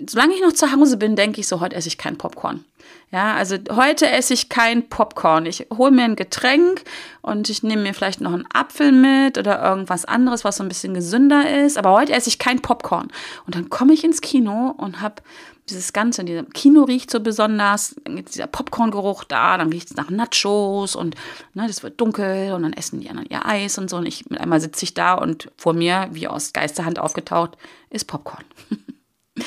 solange 0.08 0.34
ich 0.34 0.42
noch 0.42 0.54
zu 0.54 0.72
Hause 0.72 0.98
bin, 0.98 1.16
denke 1.16 1.40
ich 1.40 1.48
so, 1.48 1.60
heute 1.60 1.76
esse 1.76 1.88
ich 1.88 1.98
kein 1.98 2.18
Popcorn. 2.18 2.64
Ja, 3.12 3.36
also 3.36 3.58
heute 3.72 4.10
esse 4.10 4.34
ich 4.34 4.50
kein 4.50 4.90
Popcorn. 4.90 5.46
Ich 5.46 5.68
hole 5.74 5.92
mir 5.92 6.04
ein 6.04 6.18
Getränk 6.18 6.84
und 7.22 7.50
ich 7.50 7.64
nehme 7.64 7.84
mir 7.84 7.94
vielleicht 7.94 8.20
noch 8.20 8.34
einen 8.34 8.48
Apfel 8.52 8.92
mit 8.92 9.38
oder 9.38 9.64
irgendwas 9.64 10.04
anderes, 10.04 10.44
was 10.44 10.58
so 10.58 10.64
ein 10.64 10.68
bisschen 10.68 10.94
gesünder 10.94 11.64
ist. 11.64 11.78
Aber 11.78 11.92
heute 11.92 12.12
esse 12.12 12.28
ich 12.28 12.38
kein 12.38 12.62
Popcorn. 12.62 13.08
Und 13.46 13.56
dann 13.56 13.70
komme 13.70 13.94
ich 13.94 14.04
ins 14.04 14.20
Kino 14.20 14.76
und 14.78 15.02
habe 15.02 15.22
dieses 15.70 15.94
Ganze, 15.94 16.24
dieser 16.26 16.44
Kino 16.44 16.84
riecht 16.84 17.12
so 17.12 17.20
besonders, 17.20 17.96
dann 18.04 18.18
gibt 18.18 18.34
dieser 18.34 18.48
Popcorn-Geruch 18.48 19.24
da, 19.26 19.58
dann 19.58 19.70
riecht 19.70 19.92
es 19.92 19.98
nach 19.98 20.10
Nachos 20.10 20.96
und 20.96 21.16
ne, 21.54 21.68
das 21.68 21.84
wird 21.84 22.00
dunkel 22.00 22.54
und 22.54 22.64
dann 22.64 22.74
essen 22.74 23.00
die 23.00 23.10
anderen 23.10 23.30
ihr 23.30 23.46
Eis 23.46 23.78
und 23.78 23.90
so. 23.90 23.98
Und 23.98 24.06
ich 24.06 24.30
mit 24.30 24.40
einmal 24.40 24.62
sitze 24.62 24.84
ich 24.84 24.94
da 24.94 25.14
und 25.14 25.50
vor 25.58 25.74
mir, 25.74 26.08
wie 26.12 26.28
aus 26.28 26.54
Geisterhand 26.54 27.00
aufgetaucht, 27.00 27.58
ist 27.90 28.06
Popcorn. 28.06 28.44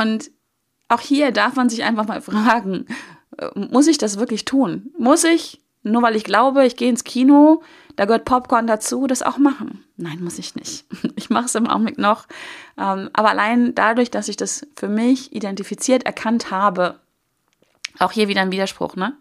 und 0.00 0.30
auch 0.88 1.00
hier 1.00 1.30
darf 1.30 1.54
man 1.54 1.68
sich 1.68 1.84
einfach 1.84 2.06
mal 2.06 2.20
fragen, 2.20 2.86
muss 3.54 3.86
ich 3.86 3.98
das 3.98 4.18
wirklich 4.18 4.44
tun? 4.44 4.92
Muss 4.98 5.24
ich, 5.24 5.60
nur 5.82 6.02
weil 6.02 6.16
ich 6.16 6.24
glaube, 6.24 6.66
ich 6.66 6.76
gehe 6.76 6.88
ins 6.88 7.04
Kino, 7.04 7.62
da 7.96 8.04
gehört 8.06 8.24
Popcorn 8.24 8.66
dazu, 8.66 9.06
das 9.06 9.22
auch 9.22 9.38
machen? 9.38 9.84
Nein, 9.96 10.22
muss 10.22 10.38
ich 10.38 10.54
nicht. 10.54 10.84
Ich 11.16 11.30
mache 11.30 11.46
es 11.46 11.54
im 11.54 11.68
Augenblick 11.68 11.96
noch. 11.96 12.26
Ähm, 12.76 13.08
aber 13.12 13.30
allein 13.30 13.74
dadurch, 13.74 14.10
dass 14.10 14.28
ich 14.28 14.36
das 14.36 14.66
für 14.76 14.88
mich 14.88 15.32
identifiziert 15.32 16.04
erkannt 16.04 16.50
habe, 16.50 16.98
auch 18.00 18.10
hier 18.10 18.28
wieder 18.28 18.42
ein 18.42 18.50
Widerspruch, 18.50 18.96
ne? 18.96 19.16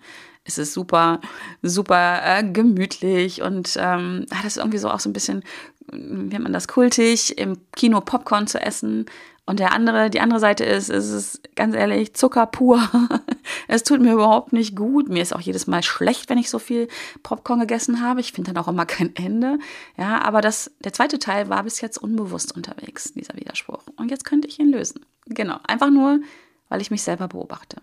Es 0.46 0.58
ist 0.58 0.74
super, 0.74 1.22
super 1.62 2.20
äh, 2.26 2.44
gemütlich 2.44 3.42
und 3.42 3.78
ähm, 3.80 4.26
das 4.30 4.44
ist 4.44 4.58
irgendwie 4.58 4.80
so 4.80 4.90
auch 4.90 5.00
so 5.00 5.10
ein 5.10 5.14
bisschen, 5.14 5.44
wie 5.92 6.40
man 6.40 6.54
das, 6.54 6.68
kultig, 6.68 7.38
im 7.38 7.58
Kino 7.76 8.02
Popcorn 8.02 8.48
zu 8.48 8.60
essen. 8.60 9.06
Und 9.46 9.60
der 9.60 9.74
andere, 9.74 10.10
die 10.10 10.22
andere 10.22 10.40
Seite 10.40 10.64
ist, 10.64 10.90
es 10.90 11.42
ganz 11.56 11.76
ehrlich 11.76 12.14
Zucker 12.14 12.46
pur. 12.46 12.82
es 13.68 13.84
tut 13.84 14.00
mir 14.00 14.14
überhaupt 14.14 14.54
nicht 14.54 14.74
gut. 14.76 15.10
Mir 15.10 15.22
ist 15.22 15.36
auch 15.36 15.42
jedes 15.42 15.68
Mal 15.68 15.84
schlecht, 15.84 16.30
wenn 16.30 16.38
ich 16.38 16.50
so 16.50 16.60
viel 16.60 16.88
Popcorn 17.24 17.60
gegessen 17.60 18.02
habe. 18.02 18.22
Ich 18.22 18.32
finde 18.32 18.54
dann 18.54 18.64
auch 18.64 18.70
immer 18.70 18.86
kein 18.86 19.14
Ende. 19.18 19.60
Ja, 19.98 20.22
aber 20.22 20.40
das, 20.40 20.72
der 20.80 20.94
zweite 20.94 21.20
Teil 21.20 21.50
war 21.50 21.64
bis 21.64 21.82
jetzt 21.82 21.98
unbewusst 21.98 22.56
unterwegs, 22.56 23.12
dieser 23.14 23.36
Widerspruch. 23.36 23.84
Und 23.98 24.12
jetzt 24.12 24.24
könnte 24.24 24.48
ich 24.48 24.60
ihn 24.60 24.72
lösen. 24.72 25.06
Genau. 25.26 25.58
Einfach 25.68 25.90
nur, 25.90 26.22
weil 26.70 26.82
ich 26.82 26.90
mich 26.90 27.04
selber 27.04 27.28
beobachte. 27.28 27.78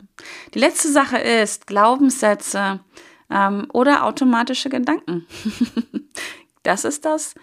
Die 0.54 0.58
letzte 0.58 0.90
Sache 0.90 1.18
ist 1.18 1.66
Glaubenssätze 1.66 2.80
ähm, 3.30 3.66
oder 3.72 4.04
automatische 4.04 4.70
Gedanken. 4.70 5.26
das 6.62 6.86
ist 6.86 7.04
das, 7.04 7.34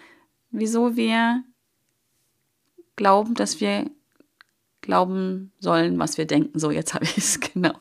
wieso 0.51 0.95
wir 0.95 1.43
glauben, 2.95 3.33
dass 3.36 3.60
wir 3.60 3.89
glauben 4.81 5.51
sollen, 5.60 5.99
was 5.99 6.17
wir 6.17 6.25
denken. 6.25 6.60
So, 6.60 6.71
jetzt 6.71 6.93
habe 6.95 7.05
ich 7.05 7.17
es, 7.17 7.39
genau. 7.39 7.73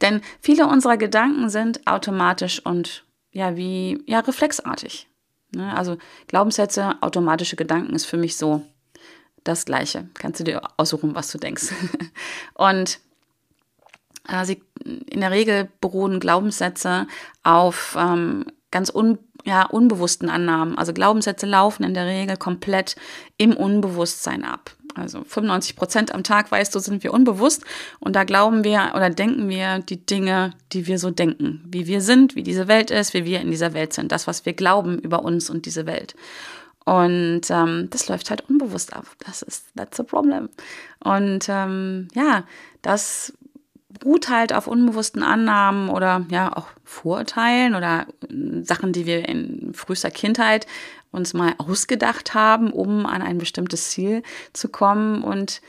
Denn 0.00 0.20
viele 0.40 0.66
unserer 0.66 0.96
Gedanken 0.96 1.50
sind 1.50 1.86
automatisch 1.86 2.64
und 2.64 3.04
ja, 3.30 3.56
wie, 3.56 4.02
ja, 4.06 4.20
reflexartig. 4.20 5.08
Ne? 5.52 5.76
Also 5.76 5.98
Glaubenssätze, 6.28 7.02
automatische 7.02 7.56
Gedanken 7.56 7.94
ist 7.94 8.06
für 8.06 8.16
mich 8.16 8.36
so 8.36 8.62
das 9.42 9.66
Gleiche. 9.66 10.08
Kannst 10.14 10.40
du 10.40 10.44
dir 10.44 10.62
aussuchen, 10.76 11.14
was 11.14 11.30
du 11.30 11.38
denkst. 11.38 11.72
und 12.54 13.00
äh, 14.28 14.44
sie, 14.44 14.62
in 14.84 15.20
der 15.20 15.30
Regel 15.30 15.68
beruhen 15.80 16.20
Glaubenssätze 16.20 17.06
auf 17.42 17.96
ähm, 17.98 18.46
ganz 18.70 18.90
un, 18.92 19.18
ja, 19.44 19.66
unbewussten 19.66 20.28
Annahmen. 20.30 20.76
Also 20.76 20.92
Glaubenssätze 20.92 21.46
laufen 21.46 21.84
in 21.84 21.94
der 21.94 22.06
Regel 22.06 22.36
komplett 22.36 22.96
im 23.36 23.56
Unbewusstsein 23.56 24.44
ab. 24.44 24.74
Also 24.94 25.24
95 25.24 25.76
Prozent 25.76 26.14
am 26.14 26.22
Tag, 26.22 26.52
weißt 26.52 26.74
du, 26.74 26.78
sind 26.78 27.02
wir 27.02 27.12
unbewusst 27.12 27.64
und 27.98 28.14
da 28.14 28.22
glauben 28.24 28.62
wir 28.62 28.92
oder 28.94 29.10
denken 29.10 29.48
wir 29.48 29.80
die 29.80 30.06
Dinge, 30.06 30.52
die 30.72 30.86
wir 30.86 31.00
so 31.00 31.10
denken, 31.10 31.62
wie 31.66 31.88
wir 31.88 32.00
sind, 32.00 32.36
wie 32.36 32.44
diese 32.44 32.68
Welt 32.68 32.92
ist, 32.92 33.12
wie 33.12 33.24
wir 33.24 33.40
in 33.40 33.50
dieser 33.50 33.74
Welt 33.74 33.92
sind, 33.92 34.12
das, 34.12 34.28
was 34.28 34.46
wir 34.46 34.52
glauben 34.52 34.98
über 35.00 35.24
uns 35.24 35.50
und 35.50 35.66
diese 35.66 35.86
Welt. 35.86 36.14
Und 36.84 37.42
ähm, 37.50 37.88
das 37.90 38.08
läuft 38.08 38.30
halt 38.30 38.48
unbewusst 38.48 38.94
ab. 38.94 39.06
Das 39.26 39.42
ist 39.42 39.66
that's 39.74 39.98
a 39.98 40.04
problem. 40.04 40.48
Und 41.02 41.46
ähm, 41.48 42.08
ja, 42.14 42.44
das 42.82 43.32
beruht 44.04 44.28
halt 44.28 44.52
auf 44.52 44.66
unbewussten 44.66 45.22
Annahmen 45.22 45.88
oder 45.88 46.26
ja 46.28 46.54
auch 46.54 46.66
Vorurteilen 46.84 47.74
oder 47.74 48.06
äh, 48.28 48.62
Sachen, 48.62 48.92
die 48.92 49.06
wir 49.06 49.26
in 49.28 49.72
frühester 49.72 50.10
Kindheit 50.10 50.66
uns 51.10 51.32
mal 51.32 51.54
ausgedacht 51.56 52.34
haben, 52.34 52.70
um 52.70 53.06
an 53.06 53.22
ein 53.22 53.38
bestimmtes 53.38 53.90
Ziel 53.90 54.22
zu 54.52 54.68
kommen. 54.68 55.22
Und 55.22 55.62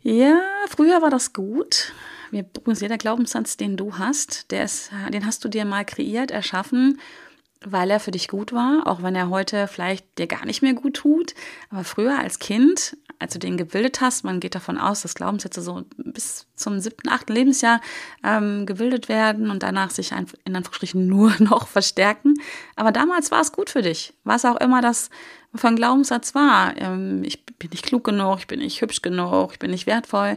ja, 0.00 0.40
früher 0.68 1.02
war 1.02 1.10
das 1.10 1.32
gut. 1.34 1.92
Übrigens, 2.30 2.80
jeder 2.80 2.98
Glaubenssatz, 2.98 3.56
den 3.56 3.76
du 3.76 3.98
hast, 3.98 4.50
der 4.50 4.64
ist, 4.64 4.90
den 5.12 5.26
hast 5.26 5.44
du 5.44 5.48
dir 5.48 5.64
mal 5.64 5.84
kreiert, 5.84 6.30
erschaffen 6.30 6.98
weil 7.64 7.90
er 7.90 8.00
für 8.00 8.10
dich 8.10 8.28
gut 8.28 8.52
war, 8.52 8.86
auch 8.86 9.02
wenn 9.02 9.14
er 9.14 9.30
heute 9.30 9.68
vielleicht 9.68 10.18
dir 10.18 10.26
gar 10.26 10.44
nicht 10.44 10.62
mehr 10.62 10.74
gut 10.74 10.94
tut. 10.94 11.34
Aber 11.70 11.84
früher 11.84 12.18
als 12.18 12.38
Kind, 12.38 12.96
als 13.18 13.32
du 13.32 13.38
den 13.38 13.56
gebildet 13.56 14.00
hast, 14.00 14.24
man 14.24 14.40
geht 14.40 14.54
davon 14.54 14.78
aus, 14.78 15.02
dass 15.02 15.14
Glaubenssätze 15.14 15.62
so 15.62 15.84
bis 15.96 16.46
zum 16.54 16.80
siebten, 16.80 17.08
achten 17.08 17.32
Lebensjahr 17.32 17.80
ähm, 18.22 18.66
gebildet 18.66 19.08
werden 19.08 19.50
und 19.50 19.62
danach 19.62 19.90
sich 19.90 20.12
in 20.12 20.56
Anführungsstrichen 20.56 21.06
nur 21.08 21.34
noch 21.38 21.66
verstärken. 21.66 22.34
Aber 22.76 22.92
damals 22.92 23.30
war 23.30 23.40
es 23.40 23.52
gut 23.52 23.70
für 23.70 23.82
dich, 23.82 24.12
was 24.24 24.44
auch 24.44 24.56
immer 24.56 24.82
das 24.82 25.10
für 25.54 25.68
ein 25.68 25.76
Glaubenssatz 25.76 26.34
war. 26.34 26.76
Ähm, 26.76 27.22
ich 27.24 27.44
bin 27.46 27.70
nicht 27.70 27.86
klug 27.86 28.04
genug, 28.04 28.40
ich 28.40 28.46
bin 28.46 28.60
nicht 28.60 28.80
hübsch 28.82 29.02
genug, 29.02 29.52
ich 29.52 29.58
bin 29.58 29.70
nicht 29.70 29.86
wertvoll. 29.86 30.36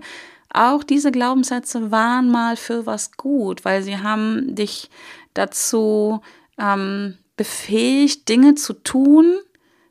Auch 0.49 0.83
diese 0.83 1.11
Glaubenssätze 1.11 1.91
waren 1.91 2.29
mal 2.31 2.55
für 2.55 2.85
was 2.85 3.17
gut, 3.17 3.65
weil 3.65 3.83
sie 3.83 3.97
haben 3.97 4.55
dich 4.55 4.89
dazu 5.33 6.21
ähm, 6.57 7.17
befähigt, 7.35 8.27
Dinge 8.29 8.55
zu 8.55 8.73
tun, 8.73 9.37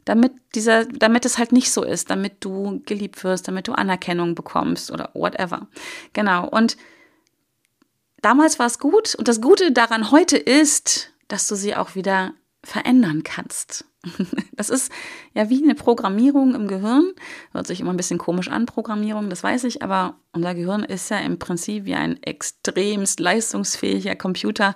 damit 0.04 0.32
dieser, 0.54 0.84
damit 0.84 1.24
es 1.24 1.38
halt 1.38 1.52
nicht 1.52 1.70
so 1.72 1.82
ist, 1.82 2.10
damit 2.10 2.44
du 2.44 2.82
geliebt 2.86 3.24
wirst, 3.24 3.48
damit 3.48 3.68
du 3.68 3.72
Anerkennung 3.72 4.34
bekommst 4.34 4.90
oder 4.90 5.10
whatever. 5.14 5.68
Genau. 6.12 6.48
Und 6.48 6.76
damals 8.22 8.58
war 8.58 8.66
es 8.66 8.78
gut. 8.78 9.14
Und 9.14 9.28
das 9.28 9.40
Gute 9.40 9.72
daran 9.72 10.10
heute 10.10 10.36
ist, 10.36 11.12
dass 11.28 11.48
du 11.48 11.56
sie 11.56 11.74
auch 11.74 11.94
wieder 11.94 12.34
verändern 12.62 13.22
kannst. 13.22 13.84
Das 14.56 14.70
ist 14.70 14.90
ja 15.34 15.50
wie 15.50 15.62
eine 15.62 15.74
Programmierung 15.74 16.54
im 16.54 16.66
Gehirn. 16.66 17.12
Hört 17.52 17.66
sich 17.66 17.80
immer 17.80 17.92
ein 17.92 17.98
bisschen 17.98 18.18
komisch 18.18 18.48
an, 18.48 18.64
Programmierung, 18.64 19.28
das 19.28 19.42
weiß 19.42 19.64
ich, 19.64 19.82
aber 19.82 20.16
unser 20.32 20.54
Gehirn 20.54 20.82
ist 20.82 21.10
ja 21.10 21.18
im 21.18 21.38
Prinzip 21.38 21.84
wie 21.84 21.94
ein 21.94 22.22
extremst 22.22 23.20
leistungsfähiger 23.20 24.16
Computer. 24.16 24.74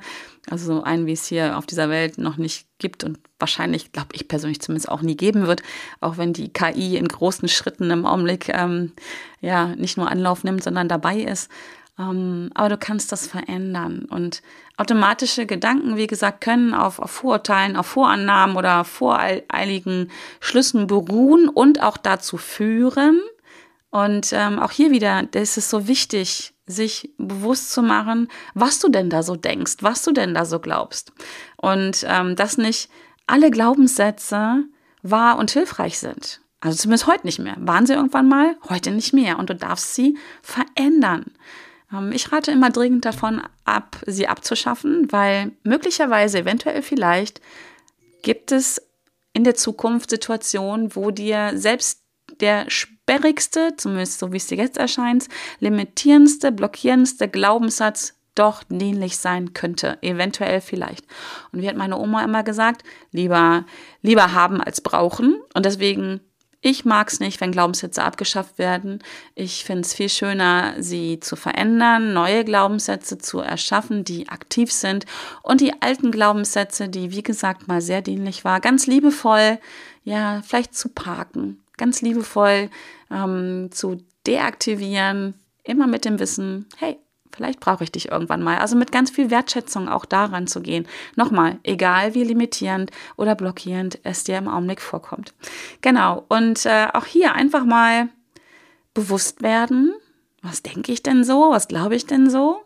Also 0.51 0.75
so 0.75 0.83
ein, 0.83 1.07
wie 1.07 1.13
es 1.13 1.27
hier 1.27 1.57
auf 1.57 1.67
dieser 1.67 1.89
Welt 1.89 2.19
noch 2.19 2.37
nicht 2.37 2.67
gibt 2.79 3.05
und 3.05 3.19
wahrscheinlich, 3.39 3.93
glaube 3.93 4.09
ich 4.13 4.29
persönlich 4.29 4.61
zumindest 4.61 4.89
auch 4.89 5.03
nie 5.03 5.17
geben 5.17 5.47
wird, 5.47 5.63
auch 6.01 6.19
wenn 6.19 6.33
die 6.33 6.53
KI 6.53 6.97
in 6.97 7.09
großen 7.09 7.49
Schritten 7.49 7.91
im 7.91 8.07
Augenblick 8.07 8.49
ähm, 8.51 8.93
ja 9.41 9.69
nicht 9.77 9.97
nur 9.97 10.11
Anlauf 10.11 10.45
nimmt, 10.45 10.63
sondern 10.63 10.89
dabei 10.89 11.21
ist. 11.21 11.51
Ähm, 12.01 12.51
aber 12.55 12.71
du 12.71 12.79
kannst 12.79 13.13
das 13.13 13.27
verändern. 13.27 14.07
Und 14.09 14.43
automatische 14.77 15.45
Gedanken, 15.47 15.97
wie 15.97 16.07
gesagt, 16.07 16.41
können 16.41 16.73
auf, 16.73 16.99
auf 16.99 17.11
Vorurteilen, 17.11 17.77
auf 17.77 17.87
Vorannahmen 17.87 18.57
oder 18.57 18.85
voreiligen 18.85 20.11
Schlüssen 20.41 20.87
beruhen 20.87 21.49
und 21.49 21.83
auch 21.83 21.99
dazu 21.99 22.39
führen. 22.39 23.21
Und 23.91 24.33
ähm, 24.33 24.59
auch 24.59 24.71
hier 24.71 24.91
wieder, 24.91 25.29
ist 25.35 25.55
so 25.55 25.89
wichtig, 25.89 26.55
sich 26.67 27.13
bewusst 27.19 27.73
zu 27.73 27.83
machen, 27.83 28.29
was 28.55 28.79
du 28.79 28.89
denn 28.89 29.11
da 29.11 29.23
so 29.23 29.35
denkst, 29.37 29.79
was 29.81 30.03
du 30.03 30.13
denn 30.13 30.33
da 30.33 30.45
so 30.45 30.61
glaubst. 30.61 31.13
Und 31.57 32.07
ähm, 32.09 32.37
dass 32.37 32.57
nicht 32.57 32.89
alle 33.27 33.51
Glaubenssätze 33.51 34.65
wahr 35.03 35.39
und 35.39 35.51
hilfreich 35.51 35.99
sind. 35.99 36.41
Also 36.61 36.79
zumindest 36.79 37.07
heute 37.07 37.27
nicht 37.27 37.39
mehr. 37.39 37.57
Waren 37.59 37.87
sie 37.87 37.95
irgendwann 37.95 38.29
mal? 38.29 38.57
Heute 38.69 38.91
nicht 38.91 39.13
mehr. 39.13 39.39
Und 39.39 39.51
du 39.51 39.57
darfst 39.57 39.95
sie 39.95 40.17
verändern. 40.43 41.25
Ähm, 41.93 42.13
ich 42.13 42.33
rate 42.33 42.51
immer 42.51 42.71
dringend 42.71 43.05
davon 43.05 43.43
ab, 43.65 43.97
sie 44.07 44.29
abzuschaffen, 44.29 45.11
weil 45.11 45.53
möglicherweise, 45.63 46.39
eventuell 46.41 46.83
vielleicht, 46.83 47.41
gibt 48.23 48.53
es 48.53 48.83
in 49.33 49.45
der 49.45 49.55
Zukunft 49.55 50.11
Situationen, 50.11 50.95
wo 50.97 51.11
dir 51.11 51.53
selbst 51.55 52.03
der 52.41 52.69
sperrigste, 52.69 53.75
zumindest 53.77 54.19
so 54.19 54.33
wie 54.33 54.37
es 54.37 54.47
dir 54.47 54.59
jetzt 54.59 54.79
erscheint, 54.79 55.29
limitierendste, 55.59 56.53
blockierendste 56.53 57.29
Glaubenssatz 57.29 58.15
doch 58.35 58.63
dienlich 58.69 59.19
sein 59.19 59.53
könnte. 59.53 59.99
Eventuell 60.03 60.61
vielleicht. 60.61 61.05
Und 61.53 61.61
wie 61.63 61.69
hat 61.69 61.77
meine 61.77 61.99
Oma 61.99 62.25
immer 62.25 62.43
gesagt, 62.43 62.85
lieber, 63.11 63.67
lieber 64.03 64.33
haben 64.33 64.61
als 64.61 64.81
brauchen. 64.81 65.41
Und 65.55 65.67
deswegen 65.67 66.21
ich 66.63 66.85
mag 66.85 67.09
es 67.09 67.21
nicht, 67.21 67.41
wenn 67.41 67.53
Glaubenssätze 67.53 68.03
abgeschafft 68.03 68.59
werden. 68.59 69.03
Ich 69.35 69.65
finde 69.65 69.83
es 69.83 69.95
viel 69.95 70.11
schöner, 70.11 70.75
sie 70.79 71.19
zu 71.19 71.35
verändern, 71.35 72.13
neue 72.13 72.45
Glaubenssätze 72.45 73.17
zu 73.17 73.41
erschaffen, 73.41 74.05
die 74.05 74.29
aktiv 74.29 74.71
sind 74.71 75.07
und 75.43 75.63
die 75.63 75.81
alten 75.81 76.11
Glaubenssätze, 76.11 76.91
die 76.91 77.13
wie 77.13 77.23
gesagt 77.23 77.67
mal 77.67 77.81
sehr 77.81 78.03
dienlich 78.03 78.45
war, 78.45 78.61
ganz 78.61 78.87
liebevoll, 78.87 79.59
ja, 80.05 80.43
vielleicht 80.43 80.75
zu 80.75 80.91
parken, 80.91 81.63
ganz 81.79 82.03
liebevoll 82.03 82.69
ähm, 83.11 83.71
zu 83.73 84.03
deaktivieren, 84.27 85.35
immer 85.65 85.87
mit 85.87 86.05
dem 86.05 86.19
Wissen, 86.19 86.67
hey, 86.77 86.99
Vielleicht 87.35 87.61
brauche 87.61 87.85
ich 87.85 87.93
dich 87.93 88.11
irgendwann 88.11 88.43
mal. 88.43 88.59
Also 88.59 88.77
mit 88.77 88.93
ganz 88.93 89.11
viel 89.11 89.31
Wertschätzung 89.31 89.89
auch 89.89 90.05
daran 90.05 90.47
zu 90.47 90.61
gehen. 90.61 90.87
Nochmal, 91.17 91.59
egal 91.63 92.15
wie 92.15 92.25
limitierend 92.25 92.91
oder 93.17 93.35
blockierend 93.35 93.99
es 94.03 94.25
dir 94.25 94.39
im 94.39 94.49
Augenblick 94.49 94.81
vorkommt. 94.81 95.33
Genau. 95.81 96.25
Und 96.29 96.67
äh, 96.67 96.89
auch 96.93 97.07
hier 97.07 97.35
einfach 97.35 97.65
mal 97.65 98.09
bewusst 98.95 99.43
werden. 99.43 99.95
Was 100.43 100.63
denke 100.63 100.93
ich 100.93 101.03
denn 101.03 101.25
so? 101.25 101.51
Was 101.51 101.69
glaube 101.69 101.95
ich 101.95 102.07
denn 102.07 102.29
so? 102.31 102.63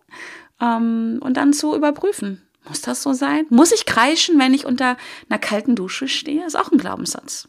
Ähm, 0.60 1.18
und 1.20 1.36
dann 1.36 1.52
zu 1.52 1.74
überprüfen. 1.74 2.42
Muss 2.66 2.80
das 2.80 3.02
so 3.02 3.12
sein? 3.12 3.46
Muss 3.50 3.72
ich 3.72 3.84
kreischen, 3.84 4.38
wenn 4.38 4.54
ich 4.54 4.64
unter 4.64 4.96
einer 5.28 5.38
kalten 5.38 5.76
Dusche 5.76 6.08
stehe? 6.08 6.46
Ist 6.46 6.58
auch 6.58 6.72
ein 6.72 6.78
Glaubenssatz. 6.78 7.48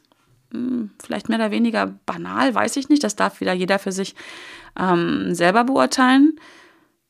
Hm, 0.51 0.91
vielleicht 1.01 1.29
mehr 1.29 1.37
oder 1.37 1.51
weniger 1.51 1.97
banal, 2.05 2.53
weiß 2.53 2.75
ich 2.77 2.89
nicht. 2.89 3.03
Das 3.03 3.15
darf 3.15 3.39
wieder 3.39 3.53
jeder 3.53 3.79
für 3.79 3.91
sich 3.91 4.15
ähm, 4.77 5.33
selber 5.33 5.63
beurteilen. 5.63 6.39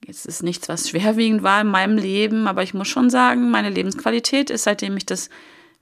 Es 0.07 0.25
ist 0.25 0.43
nichts, 0.43 0.69
was 0.69 0.89
schwerwiegend 0.89 1.43
war 1.43 1.61
in 1.61 1.67
meinem 1.67 1.97
Leben, 1.97 2.47
aber 2.47 2.63
ich 2.63 2.73
muss 2.73 2.87
schon 2.87 3.09
sagen, 3.09 3.49
meine 3.49 3.69
Lebensqualität 3.69 4.49
ist, 4.49 4.63
seitdem 4.63 4.97
ich 4.97 5.05
das 5.05 5.29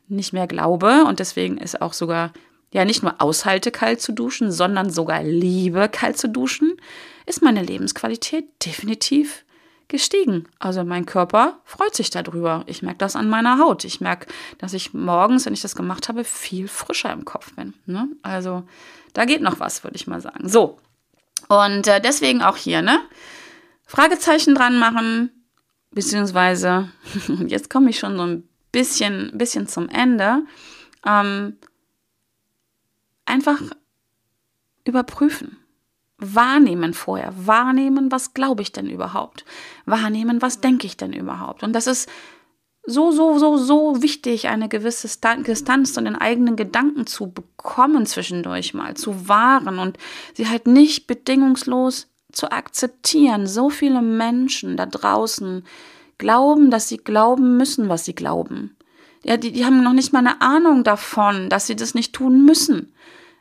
nicht 0.07 0.33
mehr 0.33 0.47
glaube 0.47 1.05
und 1.05 1.19
deswegen 1.19 1.57
ist 1.57 1.81
auch 1.81 1.93
sogar 1.93 2.31
ja 2.71 2.85
nicht 2.85 3.03
nur 3.03 3.21
aushalte 3.21 3.71
kalt 3.71 4.01
zu 4.01 4.11
duschen, 4.11 4.51
sondern 4.51 4.89
sogar 4.89 5.23
liebe 5.23 5.89
kalt 5.89 6.17
zu 6.17 6.27
duschen, 6.27 6.75
ist 7.25 7.41
meine 7.41 7.61
Lebensqualität 7.61 8.45
definitiv 8.65 9.45
gestiegen. 9.87 10.47
Also 10.59 10.83
mein 10.83 11.05
Körper 11.05 11.59
freut 11.65 11.95
sich 11.95 12.09
darüber. 12.09 12.63
Ich 12.65 12.81
merke 12.81 12.97
das 12.97 13.15
an 13.15 13.29
meiner 13.29 13.59
Haut. 13.59 13.85
Ich 13.85 14.01
merke, 14.01 14.27
dass 14.57 14.73
ich 14.73 14.93
morgens, 14.93 15.45
wenn 15.45 15.53
ich 15.53 15.61
das 15.61 15.75
gemacht 15.75 16.09
habe, 16.09 16.23
viel 16.23 16.67
frischer 16.67 17.13
im 17.13 17.25
Kopf 17.25 17.53
bin. 17.53 17.73
Ne? 17.85 18.07
Also 18.23 18.63
da 19.13 19.25
geht 19.25 19.41
noch 19.41 19.59
was, 19.59 19.83
würde 19.83 19.95
ich 19.95 20.07
mal 20.07 20.21
sagen. 20.21 20.49
So. 20.49 20.79
Und 21.47 21.87
äh, 21.87 22.01
deswegen 22.01 22.41
auch 22.41 22.57
hier, 22.57 22.81
ne? 22.81 22.99
Fragezeichen 23.85 24.55
dran 24.55 24.77
machen, 24.77 25.31
beziehungsweise, 25.91 26.89
jetzt 27.47 27.69
komme 27.69 27.89
ich 27.89 27.99
schon 27.99 28.17
so 28.17 28.23
ein 28.23 28.49
bisschen, 28.71 29.31
bisschen 29.37 29.67
zum 29.67 29.89
Ende, 29.89 30.43
ähm, 31.05 31.57
einfach 33.25 33.61
überprüfen. 34.85 35.57
Wahrnehmen 36.17 36.93
vorher. 36.93 37.33
Wahrnehmen, 37.35 38.11
was 38.11 38.33
glaube 38.33 38.61
ich 38.61 38.71
denn 38.71 38.89
überhaupt? 38.89 39.45
Wahrnehmen, 39.85 40.41
was 40.41 40.61
denke 40.61 40.87
ich 40.87 40.95
denn 40.95 41.11
überhaupt? 41.11 41.63
Und 41.63 41.73
das 41.73 41.87
ist 41.87 42.09
so, 42.85 43.11
so, 43.11 43.37
so, 43.39 43.57
so 43.57 44.01
wichtig, 44.01 44.47
eine 44.47 44.67
gewisse 44.67 45.07
Distanz 45.07 45.93
zu 45.93 46.01
den 46.01 46.15
eigenen 46.15 46.55
Gedanken 46.55 47.07
zu 47.07 47.31
bekommen 47.31 48.05
zwischendurch 48.05 48.73
mal, 48.73 48.95
zu 48.95 49.27
wahren 49.27 49.79
und 49.79 49.97
sie 50.33 50.49
halt 50.49 50.67
nicht 50.67 51.07
bedingungslos 51.07 52.12
zu 52.35 52.51
akzeptieren. 52.51 53.47
So 53.47 53.69
viele 53.69 54.01
Menschen 54.01 54.77
da 54.77 54.85
draußen 54.85 55.63
glauben, 56.17 56.71
dass 56.71 56.87
sie 56.87 56.97
glauben 56.97 57.57
müssen, 57.57 57.89
was 57.89 58.05
sie 58.05 58.15
glauben. 58.15 58.75
Ja, 59.23 59.37
die, 59.37 59.51
die 59.51 59.65
haben 59.65 59.83
noch 59.83 59.93
nicht 59.93 60.11
mal 60.11 60.19
eine 60.19 60.41
Ahnung 60.41 60.83
davon, 60.83 61.49
dass 61.49 61.67
sie 61.67 61.75
das 61.75 61.93
nicht 61.93 62.13
tun 62.13 62.45
müssen. 62.45 62.93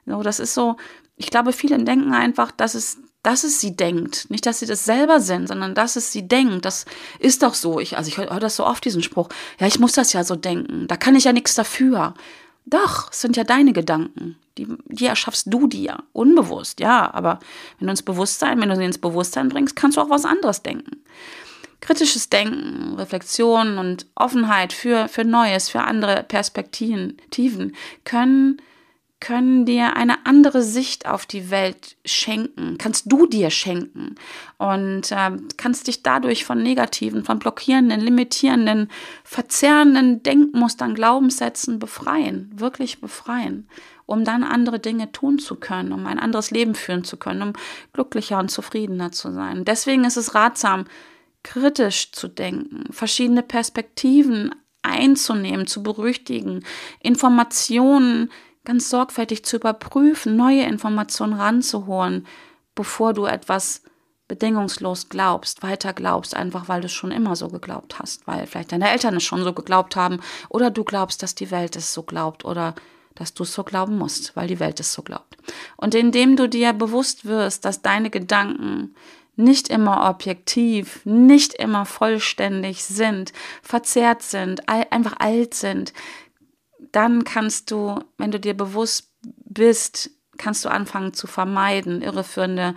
So, 0.06 0.22
das 0.22 0.40
ist 0.40 0.54
so, 0.54 0.76
ich 1.16 1.30
glaube, 1.30 1.52
viele 1.52 1.82
denken 1.82 2.12
einfach, 2.12 2.50
dass 2.50 2.74
es, 2.74 2.98
dass 3.22 3.44
es 3.44 3.60
sie 3.60 3.76
denkt. 3.76 4.30
Nicht, 4.30 4.46
dass 4.46 4.60
sie 4.60 4.66
das 4.66 4.84
selber 4.84 5.20
sind, 5.20 5.48
sondern 5.48 5.74
dass 5.74 5.96
es 5.96 6.12
sie 6.12 6.26
denkt. 6.26 6.64
Das 6.64 6.86
ist 7.18 7.42
doch 7.42 7.54
so. 7.54 7.80
Ich, 7.80 7.96
also 7.96 8.08
ich 8.08 8.18
höre 8.18 8.40
das 8.40 8.56
so 8.56 8.66
oft, 8.66 8.84
diesen 8.84 9.02
Spruch. 9.02 9.28
Ja, 9.58 9.66
ich 9.66 9.78
muss 9.78 9.92
das 9.92 10.12
ja 10.12 10.24
so 10.24 10.36
denken. 10.36 10.86
Da 10.88 10.96
kann 10.96 11.14
ich 11.14 11.24
ja 11.24 11.32
nichts 11.32 11.54
dafür. 11.54 12.14
Doch, 12.64 13.12
sind 13.12 13.36
ja 13.36 13.44
deine 13.44 13.72
Gedanken. 13.72 14.36
Die, 14.58 14.68
die 14.86 15.06
erschaffst 15.06 15.46
du 15.52 15.66
dir. 15.66 16.02
Unbewusst, 16.12 16.80
ja. 16.80 17.12
Aber 17.12 17.40
wenn 17.78 17.86
du 17.86 17.92
ins 17.92 18.02
Bewusstsein, 18.02 18.60
wenn 18.60 18.68
du 18.68 18.76
sie 18.76 18.84
ins 18.84 18.98
Bewusstsein 18.98 19.48
bringst, 19.48 19.76
kannst 19.76 19.96
du 19.96 20.00
auch 20.00 20.10
was 20.10 20.24
anderes 20.24 20.62
denken. 20.62 21.02
Kritisches 21.80 22.30
Denken, 22.30 22.94
Reflexion 22.96 23.78
und 23.78 24.06
Offenheit 24.14 24.72
für, 24.72 25.08
für 25.08 25.24
Neues, 25.24 25.68
für 25.68 25.80
andere 25.80 26.22
Perspektiven 26.22 27.74
können 28.04 28.62
können 29.22 29.64
dir 29.66 29.94
eine 29.94 30.26
andere 30.26 30.62
Sicht 30.62 31.06
auf 31.06 31.26
die 31.26 31.48
Welt 31.48 31.96
schenken, 32.04 32.76
kannst 32.76 33.04
du 33.10 33.28
dir 33.28 33.50
schenken 33.50 34.16
und 34.58 35.12
äh, 35.12 35.30
kannst 35.56 35.86
dich 35.86 36.02
dadurch 36.02 36.44
von 36.44 36.60
negativen, 36.60 37.24
von 37.24 37.38
blockierenden, 37.38 38.00
limitierenden, 38.00 38.90
verzerrenden 39.22 40.24
Denkmustern, 40.24 40.96
Glaubenssätzen 40.96 41.78
befreien, 41.78 42.50
wirklich 42.52 43.00
befreien, 43.00 43.68
um 44.06 44.24
dann 44.24 44.42
andere 44.42 44.80
Dinge 44.80 45.12
tun 45.12 45.38
zu 45.38 45.54
können, 45.54 45.92
um 45.92 46.04
ein 46.08 46.18
anderes 46.18 46.50
Leben 46.50 46.74
führen 46.74 47.04
zu 47.04 47.16
können, 47.16 47.42
um 47.42 47.52
glücklicher 47.92 48.40
und 48.40 48.50
zufriedener 48.50 49.12
zu 49.12 49.30
sein. 49.30 49.64
Deswegen 49.64 50.02
ist 50.02 50.16
es 50.16 50.34
ratsam, 50.34 50.86
kritisch 51.44 52.10
zu 52.10 52.26
denken, 52.26 52.92
verschiedene 52.92 53.44
Perspektiven 53.44 54.52
einzunehmen, 54.82 55.68
zu 55.68 55.84
berüchtigen, 55.84 56.64
Informationen 56.98 58.30
ganz 58.64 58.90
sorgfältig 58.90 59.44
zu 59.44 59.56
überprüfen, 59.56 60.36
neue 60.36 60.62
Informationen 60.62 61.34
ranzuholen, 61.34 62.26
bevor 62.74 63.12
du 63.12 63.26
etwas 63.26 63.82
bedingungslos 64.28 65.08
glaubst, 65.08 65.62
weiter 65.62 65.92
glaubst, 65.92 66.34
einfach 66.34 66.68
weil 66.68 66.80
du 66.80 66.86
es 66.86 66.92
schon 66.92 67.10
immer 67.10 67.36
so 67.36 67.48
geglaubt 67.48 67.98
hast, 67.98 68.26
weil 68.26 68.46
vielleicht 68.46 68.72
deine 68.72 68.90
Eltern 68.90 69.16
es 69.16 69.24
schon 69.24 69.44
so 69.44 69.52
geglaubt 69.52 69.94
haben 69.96 70.20
oder 70.48 70.70
du 70.70 70.84
glaubst, 70.84 71.22
dass 71.22 71.34
die 71.34 71.50
Welt 71.50 71.76
es 71.76 71.92
so 71.92 72.02
glaubt 72.02 72.44
oder 72.44 72.74
dass 73.14 73.34
du 73.34 73.42
es 73.42 73.52
so 73.52 73.62
glauben 73.62 73.98
musst, 73.98 74.34
weil 74.34 74.48
die 74.48 74.60
Welt 74.60 74.80
es 74.80 74.92
so 74.92 75.02
glaubt. 75.02 75.36
Und 75.76 75.94
indem 75.94 76.36
du 76.36 76.48
dir 76.48 76.72
bewusst 76.72 77.26
wirst, 77.26 77.64
dass 77.66 77.82
deine 77.82 78.08
Gedanken 78.08 78.94
nicht 79.36 79.68
immer 79.68 80.08
objektiv, 80.08 81.00
nicht 81.04 81.54
immer 81.54 81.84
vollständig 81.84 82.84
sind, 82.84 83.32
verzerrt 83.62 84.22
sind, 84.22 84.68
einfach 84.68 85.16
alt 85.18 85.54
sind, 85.54 85.92
dann 86.92 87.24
kannst 87.24 87.70
du, 87.70 88.00
wenn 88.18 88.30
du 88.30 88.40
dir 88.40 88.54
bewusst 88.54 89.12
bist, 89.44 90.10
kannst 90.38 90.64
du 90.64 90.68
anfangen 90.70 91.14
zu 91.14 91.26
vermeiden, 91.26 92.02
irreführende 92.02 92.74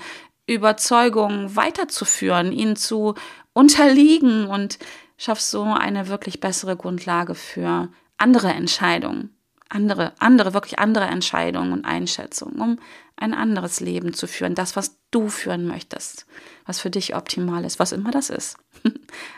Überzeugungen 0.47 1.55
weiterzuführen, 1.55 2.51
ihnen 2.51 2.75
zu 2.75 3.15
unterliegen 3.53 4.47
und 4.47 4.77
schaffst 5.17 5.49
so 5.49 5.63
eine 5.63 6.07
wirklich 6.07 6.39
bessere 6.39 6.75
Grundlage 6.75 7.35
für 7.35 7.89
andere 8.17 8.49
Entscheidungen, 8.49 9.35
andere, 9.69 10.13
andere, 10.19 10.53
wirklich 10.53 10.77
andere 10.77 11.05
Entscheidungen 11.05 11.71
und 11.71 11.85
Einschätzungen, 11.85 12.59
um 12.61 12.79
ein 13.15 13.33
anderes 13.33 13.79
Leben 13.79 14.13
zu 14.13 14.27
führen, 14.27 14.55
das, 14.55 14.75
was 14.75 14.97
du 15.09 15.29
führen 15.29 15.65
möchtest, 15.65 16.27
was 16.65 16.79
für 16.79 16.89
dich 16.89 17.15
optimal 17.15 17.63
ist, 17.63 17.79
was 17.79 17.91
immer 17.91 18.11
das 18.11 18.29
ist. 18.29 18.57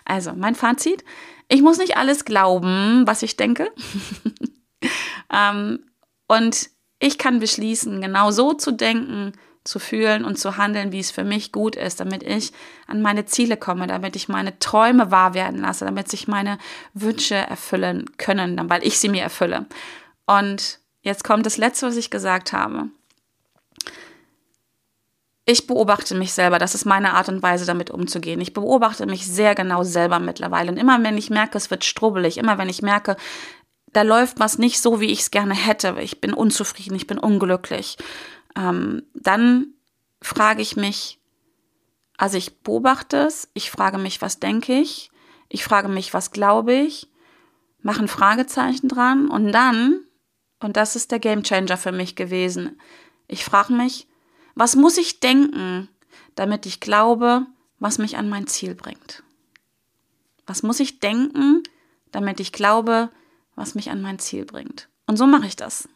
Also, 0.06 0.34
mein 0.34 0.56
Fazit, 0.56 1.04
ich 1.50 1.62
muss 1.62 1.78
nicht 1.78 1.98
alles 1.98 2.26
glauben, 2.26 3.04
was 3.06 3.24
ich 3.24 3.36
denke. 3.36 3.72
ähm, 5.34 5.80
und 6.28 6.70
ich 7.00 7.18
kann 7.18 7.40
beschließen, 7.40 8.02
genau 8.02 8.32
so 8.32 8.54
zu 8.54 8.72
denken, 8.72 9.34
zu 9.68 9.80
fühlen 9.80 10.24
und 10.24 10.40
zu 10.40 10.58
handeln, 10.58 10.92
wie 10.92 11.00
es 11.00 11.12
für 11.12 11.24
mich 11.24 11.52
gut 11.52 11.76
ist, 11.76 12.00
damit 12.00 12.24
ich 12.24 12.54
an 12.88 13.02
meine 13.02 13.26
Ziele 13.26 13.58
komme, 13.58 13.86
damit 13.86 14.16
ich 14.16 14.30
meine 14.30 14.58
Träume 14.60 15.12
wahr 15.12 15.34
werden 15.34 15.60
lasse, 15.60 15.86
damit 15.86 16.10
sich 16.10 16.28
meine 16.28 16.58
Wünsche 16.94 17.36
erfüllen 17.36 18.06
können, 18.18 18.70
weil 18.70 18.86
ich 18.86 18.98
sie 18.98 19.10
mir 19.10 19.22
erfülle. 19.22 19.66
Und 20.26 20.80
jetzt 21.02 21.24
kommt 21.24 21.46
das 21.46 21.58
Letzte, 21.58 21.88
was 21.88 21.98
ich 21.98 22.10
gesagt 22.10 22.54
habe. 22.54 22.90
Ich 25.50 25.66
beobachte 25.66 26.14
mich 26.14 26.34
selber, 26.34 26.60
das 26.60 26.76
ist 26.76 26.84
meine 26.84 27.14
Art 27.14 27.30
und 27.30 27.42
Weise, 27.42 27.66
damit 27.66 27.90
umzugehen. 27.90 28.42
Ich 28.42 28.52
beobachte 28.52 29.06
mich 29.06 29.26
sehr 29.26 29.56
genau 29.56 29.84
selber 29.84 30.20
mittlerweile. 30.20 30.70
Und 30.70 30.78
immer 30.78 31.02
wenn 31.04 31.18
ich 31.18 31.30
merke, 31.30 31.58
es 31.58 31.72
wird 31.72 31.86
strubbelig, 31.86 32.38
immer 32.38 32.58
wenn 32.58 32.68
ich 32.68 32.82
merke, 32.82 33.16
da 33.94 34.02
läuft 34.02 34.42
was 34.42 34.58
nicht 34.58 34.82
so, 34.82 35.00
wie 35.00 35.10
ich 35.10 35.22
es 35.22 35.32
gerne 35.32 35.54
hätte, 35.54 35.96
ich 36.02 36.20
bin 36.20 36.34
unzufrieden, 36.34 36.96
ich 36.96 37.08
bin 37.08 37.18
unglücklich, 37.18 37.96
ähm, 38.58 39.04
dann 39.14 39.68
frage 40.22 40.62
ich 40.62 40.76
mich, 40.76 41.22
also 42.18 42.38
ich 42.38 42.60
beobachte 42.60 43.16
es, 43.16 43.50
ich 43.54 43.72
frage 43.72 43.98
mich, 43.98 44.22
was 44.22 44.42
denke 44.42 44.74
ich, 44.74 45.12
ich 45.48 45.64
frage 45.64 45.88
mich, 45.88 46.14
was 46.14 46.32
glaube 46.32 46.74
ich, 46.74 47.10
mache 47.82 48.02
ein 48.02 48.10
Fragezeichen 48.10 48.90
dran 48.90 49.30
und 49.30 49.54
dann, 49.54 50.02
und 50.60 50.76
das 50.76 50.98
ist 50.98 51.12
der 51.12 51.20
Gamechanger 51.20 51.78
für 51.78 51.94
mich 51.94 52.18
gewesen, 52.18 52.82
ich 53.30 53.46
frage 53.46 53.72
mich, 53.72 54.08
was 54.58 54.76
muss 54.76 54.98
ich 54.98 55.20
denken, 55.20 55.88
damit 56.36 56.66
ich 56.66 56.80
glaube, 56.80 57.46
was 57.80 58.00
mich 58.00 58.18
an 58.18 58.28
mein 58.28 58.48
Ziel 58.48 58.74
bringt? 58.74 59.24
Was 60.48 60.64
muss 60.64 60.80
ich 60.80 61.00
denken, 61.00 61.62
damit 62.12 62.40
ich 62.40 62.52
glaube, 62.52 63.10
was 63.56 63.76
mich 63.76 63.92
an 63.92 64.02
mein 64.02 64.18
Ziel 64.18 64.46
bringt? 64.46 64.90
Und 65.06 65.18
so 65.18 65.28
mache 65.28 65.46
ich 65.46 65.56
das. 65.56 65.88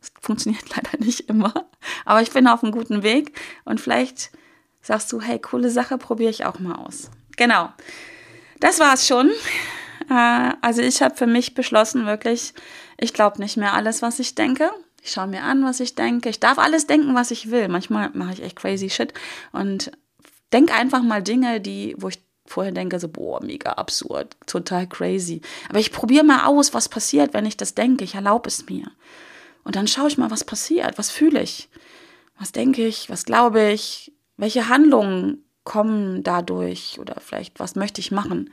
Das 0.00 0.12
funktioniert 0.20 0.68
leider 0.76 0.98
nicht 0.98 1.28
immer, 1.28 1.68
aber 2.04 2.20
ich 2.20 2.32
bin 2.32 2.48
auf 2.48 2.62
einem 2.62 2.72
guten 2.72 3.02
Weg 3.02 3.38
und 3.64 3.80
vielleicht 3.80 4.32
sagst 4.80 5.12
du, 5.12 5.20
hey, 5.20 5.38
coole 5.38 5.70
Sache, 5.70 5.98
probiere 5.98 6.30
ich 6.30 6.44
auch 6.44 6.58
mal 6.58 6.76
aus. 6.76 7.10
Genau. 7.36 7.72
Das 8.58 8.80
war's 8.80 9.06
schon. 9.06 9.30
Äh, 10.10 10.52
also 10.62 10.82
ich 10.82 11.00
habe 11.00 11.14
für 11.14 11.26
mich 11.26 11.54
beschlossen, 11.54 12.06
wirklich, 12.06 12.54
ich 12.96 13.12
glaube 13.12 13.40
nicht 13.40 13.56
mehr 13.56 13.74
alles, 13.74 14.02
was 14.02 14.18
ich 14.18 14.34
denke. 14.34 14.72
Ich 15.02 15.12
schaue 15.12 15.28
mir 15.28 15.42
an, 15.42 15.64
was 15.64 15.80
ich 15.80 15.94
denke. 15.94 16.28
Ich 16.28 16.40
darf 16.40 16.58
alles 16.58 16.86
denken, 16.86 17.14
was 17.14 17.30
ich 17.30 17.50
will. 17.50 17.68
Manchmal 17.68 18.10
mache 18.14 18.34
ich 18.34 18.42
echt 18.42 18.56
crazy 18.56 18.90
shit 18.90 19.14
und 19.52 19.92
denke 20.52 20.74
einfach 20.74 21.02
mal 21.02 21.22
Dinge, 21.22 21.60
die, 21.60 21.94
wo 21.98 22.08
ich 22.08 22.18
vorher 22.46 22.72
denke, 22.72 22.98
so, 22.98 23.08
boah, 23.08 23.42
mega 23.42 23.72
absurd, 23.72 24.36
total 24.46 24.86
crazy. 24.86 25.42
Aber 25.68 25.78
ich 25.78 25.92
probiere 25.92 26.24
mal 26.24 26.46
aus, 26.46 26.74
was 26.74 26.88
passiert, 26.88 27.34
wenn 27.34 27.46
ich 27.46 27.56
das 27.56 27.74
denke. 27.74 28.04
Ich 28.04 28.14
erlaube 28.14 28.48
es 28.48 28.68
mir. 28.68 28.90
Und 29.64 29.76
dann 29.76 29.86
schaue 29.86 30.08
ich 30.08 30.18
mal, 30.18 30.30
was 30.30 30.44
passiert, 30.44 30.98
was 30.98 31.10
fühle 31.10 31.42
ich, 31.42 31.68
was 32.38 32.52
denke 32.52 32.86
ich, 32.86 33.10
was 33.10 33.24
glaube 33.24 33.70
ich, 33.70 34.12
welche 34.36 34.68
Handlungen 34.68 35.44
kommen 35.64 36.22
dadurch 36.22 36.98
oder 36.98 37.16
vielleicht, 37.20 37.60
was 37.60 37.74
möchte 37.74 38.00
ich 38.00 38.10
machen. 38.10 38.50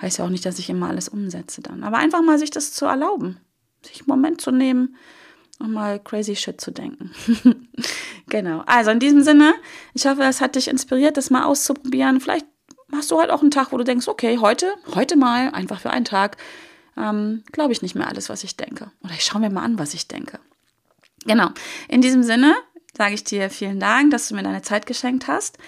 Heißt 0.00 0.18
ja 0.18 0.24
auch 0.24 0.30
nicht, 0.30 0.46
dass 0.46 0.58
ich 0.58 0.70
immer 0.70 0.88
alles 0.88 1.08
umsetze 1.08 1.60
dann. 1.60 1.84
Aber 1.84 1.98
einfach 1.98 2.22
mal 2.22 2.38
sich 2.38 2.50
das 2.50 2.72
zu 2.72 2.86
erlauben, 2.86 3.38
sich 3.82 4.00
einen 4.00 4.08
Moment 4.08 4.40
zu 4.40 4.50
nehmen 4.50 4.96
und 5.58 5.72
mal 5.72 6.00
crazy 6.00 6.36
shit 6.36 6.60
zu 6.60 6.70
denken. 6.70 7.12
genau. 8.28 8.62
Also 8.66 8.90
in 8.90 8.98
diesem 8.98 9.22
Sinne, 9.22 9.54
ich 9.94 10.06
hoffe, 10.06 10.22
es 10.22 10.40
hat 10.40 10.56
dich 10.56 10.68
inspiriert, 10.68 11.16
das 11.16 11.30
mal 11.30 11.44
auszuprobieren. 11.44 12.20
Vielleicht 12.20 12.46
hast 12.92 13.10
du 13.10 13.18
halt 13.18 13.30
auch 13.30 13.42
einen 13.42 13.50
Tag, 13.50 13.72
wo 13.72 13.76
du 13.76 13.84
denkst, 13.84 14.08
okay, 14.08 14.38
heute, 14.38 14.72
heute 14.94 15.16
mal, 15.16 15.50
einfach 15.50 15.80
für 15.80 15.90
einen 15.90 16.04
Tag, 16.04 16.36
ähm, 16.96 17.42
glaube 17.52 17.72
ich 17.72 17.82
nicht 17.82 17.94
mehr 17.94 18.08
alles, 18.08 18.28
was 18.28 18.44
ich 18.44 18.56
denke. 18.56 18.90
Oder 19.02 19.14
ich 19.14 19.24
schaue 19.24 19.40
mir 19.40 19.50
mal 19.50 19.62
an, 19.64 19.78
was 19.78 19.94
ich 19.94 20.08
denke. 20.08 20.38
Genau. 21.24 21.50
In 21.88 22.02
diesem 22.02 22.22
Sinne 22.22 22.54
sage 22.96 23.14
ich 23.14 23.24
dir 23.24 23.50
vielen 23.50 23.80
Dank, 23.80 24.10
dass 24.10 24.28
du 24.28 24.34
mir 24.34 24.42
deine 24.42 24.62
Zeit 24.62 24.86
geschenkt 24.86 25.26
hast. 25.26 25.58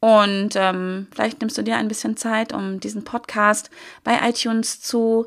Und 0.00 0.50
ähm, 0.54 1.06
vielleicht 1.14 1.40
nimmst 1.40 1.56
du 1.56 1.62
dir 1.62 1.76
ein 1.76 1.88
bisschen 1.88 2.16
Zeit, 2.16 2.52
um 2.52 2.78
diesen 2.78 3.04
Podcast 3.04 3.70
bei 4.02 4.28
iTunes 4.28 4.82
zu 4.82 5.26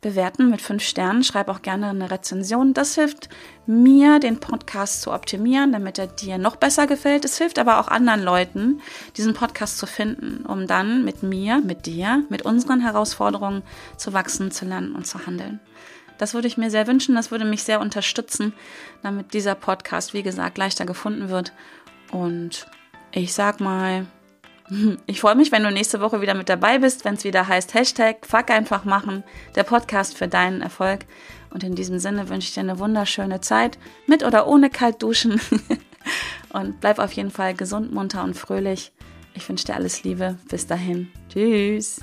bewerten 0.00 0.50
mit 0.50 0.62
fünf 0.62 0.82
Sternen. 0.82 1.24
Schreib 1.24 1.48
auch 1.48 1.62
gerne 1.62 1.88
eine 1.88 2.10
Rezension. 2.10 2.74
Das 2.74 2.94
hilft 2.94 3.28
mir, 3.66 4.18
den 4.20 4.40
Podcast 4.40 5.02
zu 5.02 5.12
optimieren, 5.12 5.72
damit 5.72 5.98
er 5.98 6.06
dir 6.06 6.38
noch 6.38 6.56
besser 6.56 6.86
gefällt. 6.86 7.24
Es 7.24 7.38
hilft 7.38 7.58
aber 7.58 7.80
auch 7.80 7.88
anderen 7.88 8.22
Leuten, 8.22 8.80
diesen 9.16 9.34
Podcast 9.34 9.78
zu 9.78 9.86
finden, 9.86 10.46
um 10.46 10.66
dann 10.66 11.04
mit 11.04 11.22
mir, 11.22 11.60
mit 11.60 11.86
dir, 11.86 12.24
mit 12.28 12.42
unseren 12.42 12.80
Herausforderungen 12.80 13.62
zu 13.96 14.12
wachsen, 14.12 14.50
zu 14.50 14.64
lernen 14.64 14.94
und 14.94 15.06
zu 15.06 15.26
handeln. 15.26 15.60
Das 16.18 16.34
würde 16.34 16.48
ich 16.48 16.58
mir 16.58 16.70
sehr 16.70 16.86
wünschen. 16.86 17.14
Das 17.14 17.30
würde 17.30 17.44
mich 17.44 17.62
sehr 17.62 17.80
unterstützen, 17.80 18.52
damit 19.02 19.34
dieser 19.34 19.54
Podcast, 19.54 20.14
wie 20.14 20.22
gesagt, 20.22 20.58
leichter 20.58 20.84
gefunden 20.84 21.28
wird. 21.28 21.52
Und 22.10 22.66
ich 23.12 23.32
sag 23.32 23.60
mal, 23.60 24.06
ich 25.06 25.20
freue 25.20 25.34
mich, 25.34 25.52
wenn 25.52 25.62
du 25.62 25.70
nächste 25.70 26.00
Woche 26.00 26.20
wieder 26.20 26.34
mit 26.34 26.48
dabei 26.48 26.78
bist, 26.78 27.04
wenn 27.04 27.14
es 27.14 27.24
wieder 27.24 27.48
heißt 27.48 27.74
Hashtag 27.74 28.26
Fuck 28.26 28.50
einfach 28.50 28.84
machen, 28.84 29.24
der 29.54 29.64
Podcast 29.64 30.16
für 30.16 30.28
deinen 30.28 30.60
Erfolg. 30.60 31.06
Und 31.50 31.64
in 31.64 31.74
diesem 31.74 31.98
Sinne 31.98 32.28
wünsche 32.28 32.48
ich 32.48 32.54
dir 32.54 32.60
eine 32.60 32.78
wunderschöne 32.78 33.40
Zeit, 33.40 33.78
mit 34.06 34.22
oder 34.22 34.46
ohne 34.46 34.70
kalt 34.70 35.02
duschen. 35.02 35.40
und 36.52 36.80
bleib 36.80 36.98
auf 36.98 37.12
jeden 37.12 37.30
Fall 37.30 37.54
gesund, 37.54 37.92
munter 37.92 38.22
und 38.22 38.34
fröhlich. 38.34 38.92
Ich 39.34 39.48
wünsche 39.48 39.66
dir 39.66 39.74
alles 39.74 40.02
Liebe. 40.02 40.36
Bis 40.48 40.66
dahin. 40.66 41.10
Tschüss. 41.28 42.00